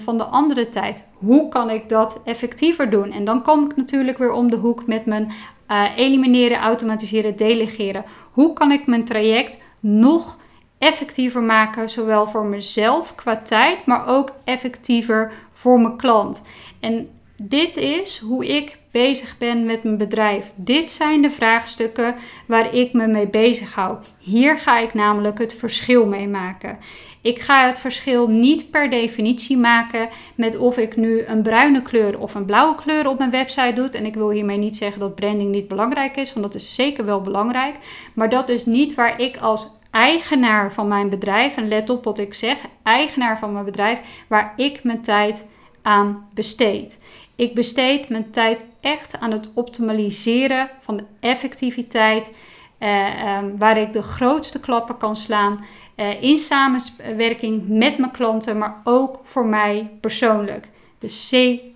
80% 0.01 0.03
van 0.03 0.16
de 0.16 0.25
andere 0.25 0.68
tijd. 0.68 1.05
Hoe 1.14 1.48
kan 1.48 1.70
ik 1.70 1.88
dat 1.88 2.20
effectiever 2.25 2.90
doen? 2.90 3.12
En 3.12 3.25
dan 3.25 3.42
kom 3.42 3.64
ik 3.64 3.77
natuurlijk 3.77 4.18
weer 4.18 4.33
om 4.33 4.51
de 4.51 4.57
hoek 4.57 4.87
met 4.87 5.07
mijn 5.07 5.33
uh, 5.68 5.85
elimineren, 5.96 6.59
automatiseren, 6.59 7.37
delegeren. 7.37 8.05
Hoe 8.33 8.53
kan 8.53 8.72
ik 8.72 8.87
mijn 8.87 9.05
traject 9.05 9.62
nog 9.81 10.37
effectiever 10.83 11.42
maken, 11.42 11.90
zowel 11.90 12.27
voor 12.27 12.45
mezelf 12.45 13.14
qua 13.14 13.37
tijd, 13.37 13.87
maar 13.87 14.07
ook 14.07 14.33
effectiever 14.45 15.33
voor 15.53 15.81
mijn 15.81 15.97
klant. 15.97 16.45
En 16.81 17.09
dit 17.37 17.77
is 17.77 18.18
hoe 18.18 18.47
ik 18.47 18.77
bezig 18.90 19.38
ben 19.38 19.64
met 19.64 19.83
mijn 19.83 19.97
bedrijf. 19.97 20.53
Dit 20.55 20.90
zijn 20.90 21.23
de 21.23 21.31
vraagstukken 21.31 22.14
waar 22.47 22.75
ik 22.75 22.92
me 22.92 23.07
mee 23.07 23.27
bezig 23.27 23.75
hou. 23.75 23.97
Hier 24.18 24.59
ga 24.59 24.79
ik 24.79 24.95
namelijk 24.95 25.38
het 25.38 25.55
verschil 25.55 26.07
mee 26.07 26.29
maken. 26.29 26.79
Ik 27.21 27.40
ga 27.40 27.66
het 27.66 27.79
verschil 27.79 28.29
niet 28.29 28.71
per 28.71 28.90
definitie 28.90 29.57
maken 29.57 30.09
met 30.35 30.57
of 30.57 30.77
ik 30.77 30.97
nu 30.97 31.25
een 31.25 31.42
bruine 31.42 31.83
kleur 31.83 32.18
of 32.18 32.35
een 32.35 32.45
blauwe 32.45 32.75
kleur 32.75 33.09
op 33.09 33.18
mijn 33.18 33.31
website 33.31 33.73
doe. 33.75 33.88
En 33.88 34.07
ik 34.07 34.14
wil 34.14 34.31
hiermee 34.31 34.59
niet 34.59 34.77
zeggen 34.77 35.01
dat 35.01 35.14
branding 35.14 35.51
niet 35.51 35.68
belangrijk 35.68 36.16
is, 36.16 36.33
want 36.33 36.45
dat 36.45 36.55
is 36.55 36.75
zeker 36.75 37.05
wel 37.05 37.21
belangrijk. 37.21 37.75
Maar 38.14 38.29
dat 38.29 38.49
is 38.49 38.66
niet 38.66 38.95
waar 38.95 39.21
ik 39.21 39.37
als 39.37 39.81
eigenaar 39.92 40.72
van 40.72 40.88
mijn 40.88 41.09
bedrijf, 41.09 41.57
en 41.57 41.68
let 41.68 41.90
op 41.90 42.05
wat 42.05 42.18
ik 42.18 42.35
zeg, 42.35 42.59
eigenaar 42.83 43.38
van 43.38 43.52
mijn 43.52 43.64
bedrijf, 43.64 44.00
waar 44.26 44.52
ik 44.57 44.85
mijn 44.85 45.02
tijd 45.02 45.46
aan 45.83 46.28
besteed. 46.35 47.02
Ik 47.37 47.55
besteed 47.55 48.09
mijn 48.09 48.31
tijd 48.31 48.64
echt 48.81 49.20
aan 49.20 49.31
het 49.31 49.50
optimaliseren 49.55 50.70
van 50.81 50.96
de 50.96 51.05
effectiviteit, 51.20 52.35
eh, 52.78 53.07
eh, 53.07 53.44
waar 53.59 53.78
ik 53.78 53.92
de 53.92 54.02
grootste 54.02 54.61
klappen 54.61 54.96
kan 54.96 55.16
slaan 55.16 55.64
eh, 55.94 56.22
in 56.22 56.38
samenwerking 56.38 57.68
met 57.68 57.98
mijn 57.98 58.11
klanten, 58.11 58.59
maar 58.59 58.81
ook 58.85 59.20
voor 59.24 59.46
mij 59.46 59.90
persoonlijk. 60.00 60.68
De 60.98 61.09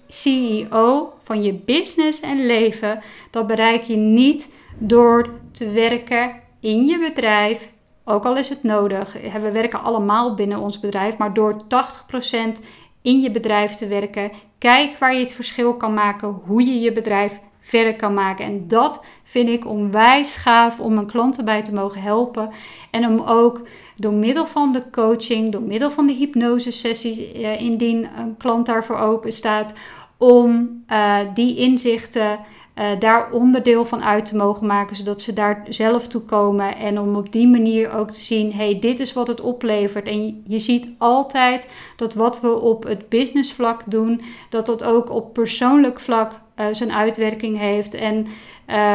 CEO 0.09 1.13
van 1.23 1.43
je 1.43 1.53
business 1.53 2.21
en 2.21 2.47
leven, 2.47 3.03
dat 3.31 3.47
bereik 3.47 3.83
je 3.83 3.97
niet 3.97 4.49
door 4.79 5.31
te 5.53 5.71
werken 5.71 6.41
in 6.61 6.85
je 6.85 6.99
bedrijf 6.99 7.69
ook 8.09 8.25
al 8.25 8.37
is 8.37 8.49
het 8.49 8.63
nodig. 8.63 9.17
We 9.41 9.51
werken 9.51 9.83
allemaal 9.83 10.35
binnen 10.35 10.59
ons 10.59 10.81
bedrijf, 10.81 11.17
maar 11.17 11.35
door 11.35 11.57
80% 11.63 12.63
in 13.03 13.21
je 13.21 13.31
bedrijf 13.31 13.75
te 13.75 13.87
werken, 13.87 14.31
kijk 14.59 14.99
waar 14.99 15.15
je 15.15 15.21
het 15.21 15.33
verschil 15.33 15.75
kan 15.75 15.95
maken, 15.95 16.41
hoe 16.45 16.67
je 16.67 16.81
je 16.81 16.93
bedrijf 16.93 17.41
verder 17.61 17.97
kan 17.97 18.15
maken. 18.15 18.45
En 18.45 18.69
dat 18.69 19.05
vind 19.23 19.49
ik 19.49 19.67
onwijs 19.67 20.35
gaaf 20.35 20.81
om 20.81 20.95
mijn 20.95 21.07
klanten 21.07 21.45
bij 21.45 21.63
te 21.63 21.73
mogen 21.73 22.03
helpen. 22.03 22.51
En 22.91 23.07
om 23.07 23.21
ook 23.21 23.61
door 23.97 24.13
middel 24.13 24.47
van 24.47 24.73
de 24.73 24.91
coaching, 24.91 25.53
door 25.53 25.63
middel 25.63 25.91
van 25.91 26.07
de 26.07 26.13
hypnose 26.13 26.71
sessies, 26.71 27.33
eh, 27.33 27.61
indien 27.61 28.09
een 28.19 28.37
klant 28.37 28.67
daarvoor 28.67 28.99
open 28.99 29.33
staat, 29.33 29.75
om 30.19 30.83
uh, 30.89 31.19
die 31.35 31.57
inzichten 31.57 32.39
uh, 32.79 32.87
daar 32.99 33.31
onderdeel 33.31 33.85
van 33.85 34.05
uit 34.05 34.27
te 34.27 34.37
mogen 34.37 34.67
maken, 34.67 34.97
zodat 34.97 35.23
ze 35.23 35.33
daar 35.33 35.65
zelf 35.69 36.09
toe 36.09 36.21
komen. 36.21 36.77
En 36.77 37.01
om 37.01 37.17
op 37.17 37.33
die 37.33 37.49
manier 37.49 37.93
ook 37.93 38.11
te 38.11 38.21
zien: 38.21 38.53
hey, 38.53 38.79
dit 38.79 39.01
is 39.01 39.13
wat 39.13 39.27
het 39.27 39.41
oplevert. 39.41 40.09
En 40.09 40.43
je, 40.47 40.59
ziet 40.59 40.95
altijd 40.99 41.71
dat 41.97 42.15
wat 42.15 42.41
we 42.41 42.61
op 42.61 42.85
het 42.85 43.09
businessvlak 43.09 43.83
doen, 43.87 44.21
dat 44.49 44.67
dat 44.67 44.85
ook 44.85 45.11
op 45.11 45.33
persoonlijk 45.33 46.01
vlak 46.01 46.33
uh, 46.33 46.67
zijn 46.71 46.93
uitwerking 46.93 47.59
heeft. 47.59 47.95
En 47.95 48.27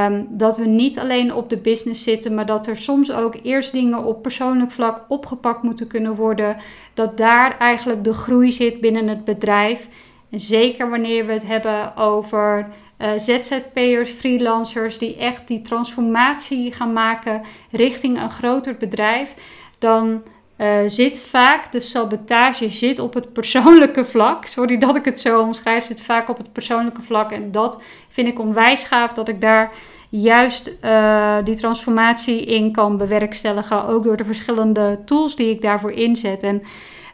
um, 0.05 0.27
dat 0.29 0.57
we 0.57 0.65
niet 0.65 0.99
alleen 0.99 1.33
op 1.33 1.49
de 1.49 1.57
business 1.57 2.03
zitten, 2.03 2.33
maar 2.33 2.45
dat 2.45 2.67
er 2.67 2.77
soms 2.77 3.11
ook 3.11 3.35
eerst 3.43 3.71
dingen 3.71 4.03
op 4.03 4.21
persoonlijk 4.21 4.71
vlak 4.71 5.05
opgepakt 5.07 5.63
moeten 5.63 5.87
kunnen 5.87 6.15
worden. 6.15 6.57
Dat 6.93 7.17
daar 7.17 7.57
eigenlijk 7.57 8.03
de 8.03 8.13
groei 8.13 8.51
zit 8.51 8.81
binnen 8.81 9.07
het 9.07 9.23
bedrijf. 9.23 9.87
En 10.29 10.39
zeker 10.39 10.89
wanneer 10.89 11.25
we 11.25 11.33
het 11.33 11.47
hebben 11.47 11.95
over 11.95 12.67
uh, 13.01 13.09
ZZP'ers, 13.15 14.09
freelancers 14.09 14.97
die 14.97 15.17
echt 15.17 15.47
die 15.47 15.61
transformatie 15.61 16.71
gaan 16.71 16.93
maken 16.93 17.41
richting 17.71 18.21
een 18.21 18.31
groter 18.31 18.75
bedrijf, 18.77 19.33
dan 19.79 20.23
uh, 20.57 20.67
zit 20.85 21.19
vaak, 21.19 21.71
de 21.71 21.79
sabotage 21.79 22.69
zit 22.69 22.99
op 22.99 23.13
het 23.13 23.33
persoonlijke 23.33 24.05
vlak. 24.05 24.45
Sorry 24.55 24.77
dat 24.77 24.95
ik 24.95 25.05
het 25.05 25.19
zo 25.19 25.41
omschrijf, 25.41 25.85
zit 25.85 26.01
vaak 26.01 26.29
op 26.29 26.37
het 26.37 26.53
persoonlijke 26.53 27.01
vlak. 27.01 27.31
En 27.31 27.51
dat 27.51 27.81
vind 28.07 28.27
ik 28.27 28.39
onwijs 28.39 28.83
gaaf 28.83 29.13
dat 29.13 29.27
ik 29.27 29.41
daar 29.41 29.71
juist 30.09 30.71
uh, 30.83 31.37
die 31.43 31.55
transformatie 31.55 32.45
in 32.45 32.71
kan 32.71 32.97
bewerkstelligen. 32.97 33.85
Ook 33.85 34.03
door 34.03 34.17
de 34.17 34.25
verschillende 34.25 34.99
tools 35.05 35.35
die 35.35 35.49
ik 35.49 35.61
daarvoor 35.61 35.91
inzet. 35.91 36.43
En 36.43 36.63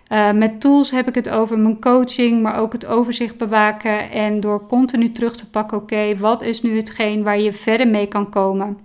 uh, 0.10 0.32
met 0.32 0.62
tools 0.62 0.92
heb 0.92 1.08
ik 1.08 1.16
het 1.16 1.30
over 1.30 1.60
mijn 1.60 1.80
coaching, 1.80 2.42
maar 2.42 2.58
ook 2.60 2.72
het 2.72 2.86
overzicht 2.86 3.38
bewaken. 3.38 4.12
En 4.12 4.40
door 4.40 4.68
continu 4.68 5.12
terug 5.12 5.36
te 5.36 5.50
pakken, 5.50 5.78
oké, 5.78 6.18
wat 6.18 6.42
is 6.42 6.62
nu 6.62 6.76
hetgeen 6.76 7.24
waar 7.24 7.40
je 7.40 7.52
verder 7.52 7.88
mee 7.88 8.08
kan 8.08 8.30
komen. 8.30 8.78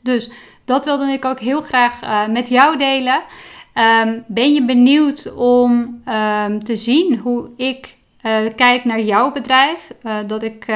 Dus 0.00 0.30
dat 0.64 0.84
wilde 0.84 1.12
ik 1.12 1.24
ook 1.24 1.40
heel 1.40 1.60
graag 1.60 2.02
uh, 2.02 2.26
met 2.28 2.48
jou 2.48 2.78
delen. 2.78 3.22
Um, 3.74 4.24
ben 4.26 4.54
je 4.54 4.64
benieuwd 4.64 5.34
om 5.34 6.02
um, 6.08 6.58
te 6.58 6.76
zien 6.76 7.18
hoe 7.18 7.50
ik 7.56 7.96
uh, 8.22 8.38
kijk 8.56 8.84
naar 8.84 9.00
jouw 9.00 9.32
bedrijf? 9.32 9.90
dat 10.26 10.42
ik 10.42 10.66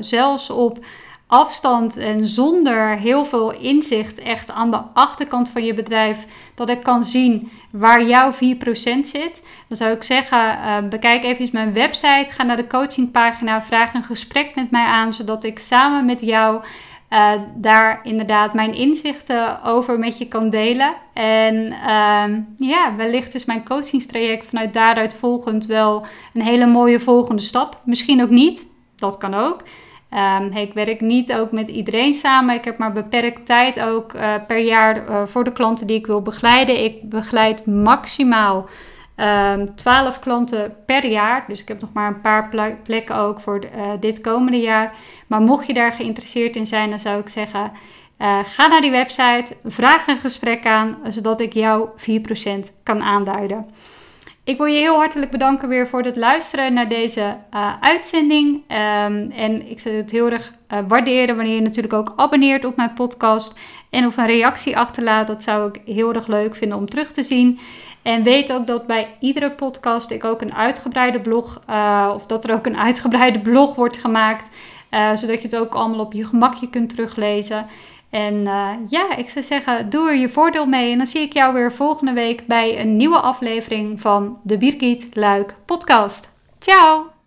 zelfs 0.00 0.50
op 0.50 0.78
afstand 1.28 1.96
en 1.96 2.26
zonder 2.26 2.96
heel 2.96 3.24
veel 3.24 3.52
inzicht 3.52 4.18
echt 4.18 4.50
aan 4.50 4.70
de 4.70 4.80
achterkant 4.92 5.48
van 5.48 5.64
je 5.64 5.74
bedrijf 5.74 6.26
dat 6.54 6.68
ik 6.68 6.82
kan 6.82 7.04
zien 7.04 7.50
waar 7.70 8.06
jouw 8.06 8.32
4% 8.32 8.36
zit. 9.00 9.42
Dan 9.68 9.76
zou 9.76 9.92
ik 9.92 10.02
zeggen, 10.02 10.38
uh, 10.38 10.88
bekijk 10.88 11.24
even 11.24 11.48
mijn 11.52 11.72
website, 11.72 12.32
ga 12.32 12.42
naar 12.42 12.56
de 12.56 12.66
coachingpagina, 12.66 13.62
vraag 13.62 13.94
een 13.94 14.04
gesprek 14.04 14.54
met 14.54 14.70
mij 14.70 14.84
aan, 14.84 15.14
zodat 15.14 15.44
ik 15.44 15.58
samen 15.58 16.04
met 16.04 16.20
jou 16.20 16.62
uh, 17.10 17.32
daar 17.54 18.00
inderdaad 18.02 18.54
mijn 18.54 18.74
inzichten 18.74 19.62
over 19.64 19.98
met 19.98 20.18
je 20.18 20.28
kan 20.28 20.50
delen. 20.50 20.94
En 21.12 21.54
uh, 21.66 22.68
ja, 22.68 22.96
wellicht 22.96 23.34
is 23.34 23.44
mijn 23.44 23.64
coachingstraject 23.64 24.46
vanuit 24.46 24.72
daaruit 24.72 25.14
volgend 25.14 25.66
wel 25.66 26.06
een 26.34 26.42
hele 26.42 26.66
mooie 26.66 27.00
volgende 27.00 27.42
stap. 27.42 27.80
Misschien 27.84 28.22
ook 28.22 28.30
niet, 28.30 28.66
dat 28.96 29.18
kan 29.18 29.34
ook. 29.34 29.62
Um, 30.14 30.52
ik 30.52 30.74
werk 30.74 31.00
niet 31.00 31.34
ook 31.34 31.52
met 31.52 31.68
iedereen 31.68 32.14
samen. 32.14 32.54
Ik 32.54 32.64
heb 32.64 32.78
maar 32.78 32.92
beperkt 32.92 33.46
tijd 33.46 33.80
ook 33.80 34.12
uh, 34.12 34.34
per 34.46 34.58
jaar 34.58 35.08
uh, 35.08 35.26
voor 35.26 35.44
de 35.44 35.52
klanten 35.52 35.86
die 35.86 35.96
ik 35.96 36.06
wil 36.06 36.22
begeleiden. 36.22 36.84
Ik 36.84 37.02
begeleid 37.02 37.66
maximaal 37.66 38.56
um, 38.56 38.66
ehm, 39.24 39.66
12 39.74 40.18
klanten 40.18 40.74
per 40.86 41.06
jaar. 41.06 41.44
Dus 41.48 41.60
ik 41.60 41.68
heb 41.68 41.80
nog 41.80 41.92
maar 41.92 42.08
een 42.08 42.20
paar 42.20 42.48
plekken 42.82 43.16
ook 43.16 43.40
voor 43.40 43.60
de, 43.60 43.68
uh, 43.76 43.82
dit 44.00 44.20
komende 44.20 44.60
jaar. 44.60 44.94
Maar 45.26 45.40
mocht 45.40 45.66
je 45.66 45.74
daar 45.74 45.92
geïnteresseerd 45.92 46.56
in 46.56 46.66
zijn, 46.66 46.90
dan 46.90 46.98
zou 46.98 47.20
ik 47.20 47.28
zeggen: 47.28 47.72
ga 48.44 48.66
naar 48.66 48.80
die 48.80 48.90
website, 48.90 49.56
vraag 49.64 50.06
een 50.06 50.18
gesprek 50.18 50.66
aan, 50.66 50.96
zodat 51.08 51.40
ik 51.40 51.52
jou 51.52 51.88
4% 51.96 52.72
kan 52.82 53.02
aanduiden. 53.02 53.66
Ik 54.48 54.56
wil 54.56 54.66
je 54.66 54.78
heel 54.78 54.96
hartelijk 54.96 55.30
bedanken 55.30 55.68
weer 55.68 55.88
voor 55.88 56.02
het 56.02 56.16
luisteren 56.16 56.72
naar 56.72 56.88
deze 56.88 57.36
uh, 57.54 57.72
uitzending. 57.80 58.54
Um, 58.54 59.30
en 59.30 59.70
ik 59.70 59.80
zou 59.80 59.94
het 59.94 60.10
heel 60.10 60.30
erg 60.30 60.52
uh, 60.72 60.78
waarderen 60.86 61.36
wanneer 61.36 61.54
je 61.54 61.60
natuurlijk 61.60 61.92
ook 61.92 62.12
abonneert 62.16 62.64
op 62.64 62.76
mijn 62.76 62.92
podcast. 62.92 63.58
En 63.90 64.06
of 64.06 64.16
een 64.16 64.26
reactie 64.26 64.76
achterlaat. 64.76 65.26
Dat 65.26 65.42
zou 65.42 65.68
ik 65.68 65.94
heel 65.94 66.12
erg 66.12 66.26
leuk 66.26 66.56
vinden 66.56 66.78
om 66.78 66.88
terug 66.88 67.12
te 67.12 67.22
zien. 67.22 67.58
En 68.02 68.22
weet 68.22 68.52
ook 68.52 68.66
dat 68.66 68.86
bij 68.86 69.16
iedere 69.20 69.50
podcast 69.50 70.10
ik 70.10 70.24
ook 70.24 70.40
een 70.40 70.54
uitgebreide 70.54 71.20
blog, 71.20 71.62
uh, 71.70 72.10
of 72.14 72.26
dat 72.26 72.44
er 72.44 72.54
ook 72.54 72.66
een 72.66 72.78
uitgebreide 72.78 73.40
blog 73.40 73.74
wordt 73.74 73.98
gemaakt. 73.98 74.50
zodat 74.90 75.42
je 75.42 75.48
het 75.48 75.56
ook 75.56 75.74
allemaal 75.74 76.00
op 76.00 76.12
je 76.12 76.24
gemakje 76.24 76.70
kunt 76.70 76.88
teruglezen. 76.88 77.66
En 78.10 78.34
uh, 78.34 78.70
ja, 78.88 79.16
ik 79.16 79.28
zou 79.28 79.44
zeggen, 79.44 79.90
doe 79.90 80.08
er 80.08 80.16
je 80.16 80.28
voordeel 80.28 80.66
mee. 80.66 80.92
En 80.92 80.98
dan 80.98 81.06
zie 81.06 81.20
ik 81.20 81.32
jou 81.32 81.54
weer 81.54 81.72
volgende 81.72 82.12
week 82.12 82.46
bij 82.46 82.80
een 82.80 82.96
nieuwe 82.96 83.20
aflevering 83.20 84.00
van 84.00 84.38
de 84.42 84.58
Birgit 84.58 85.08
Luik 85.12 85.54
podcast. 85.64 86.28
Ciao! 86.58 87.17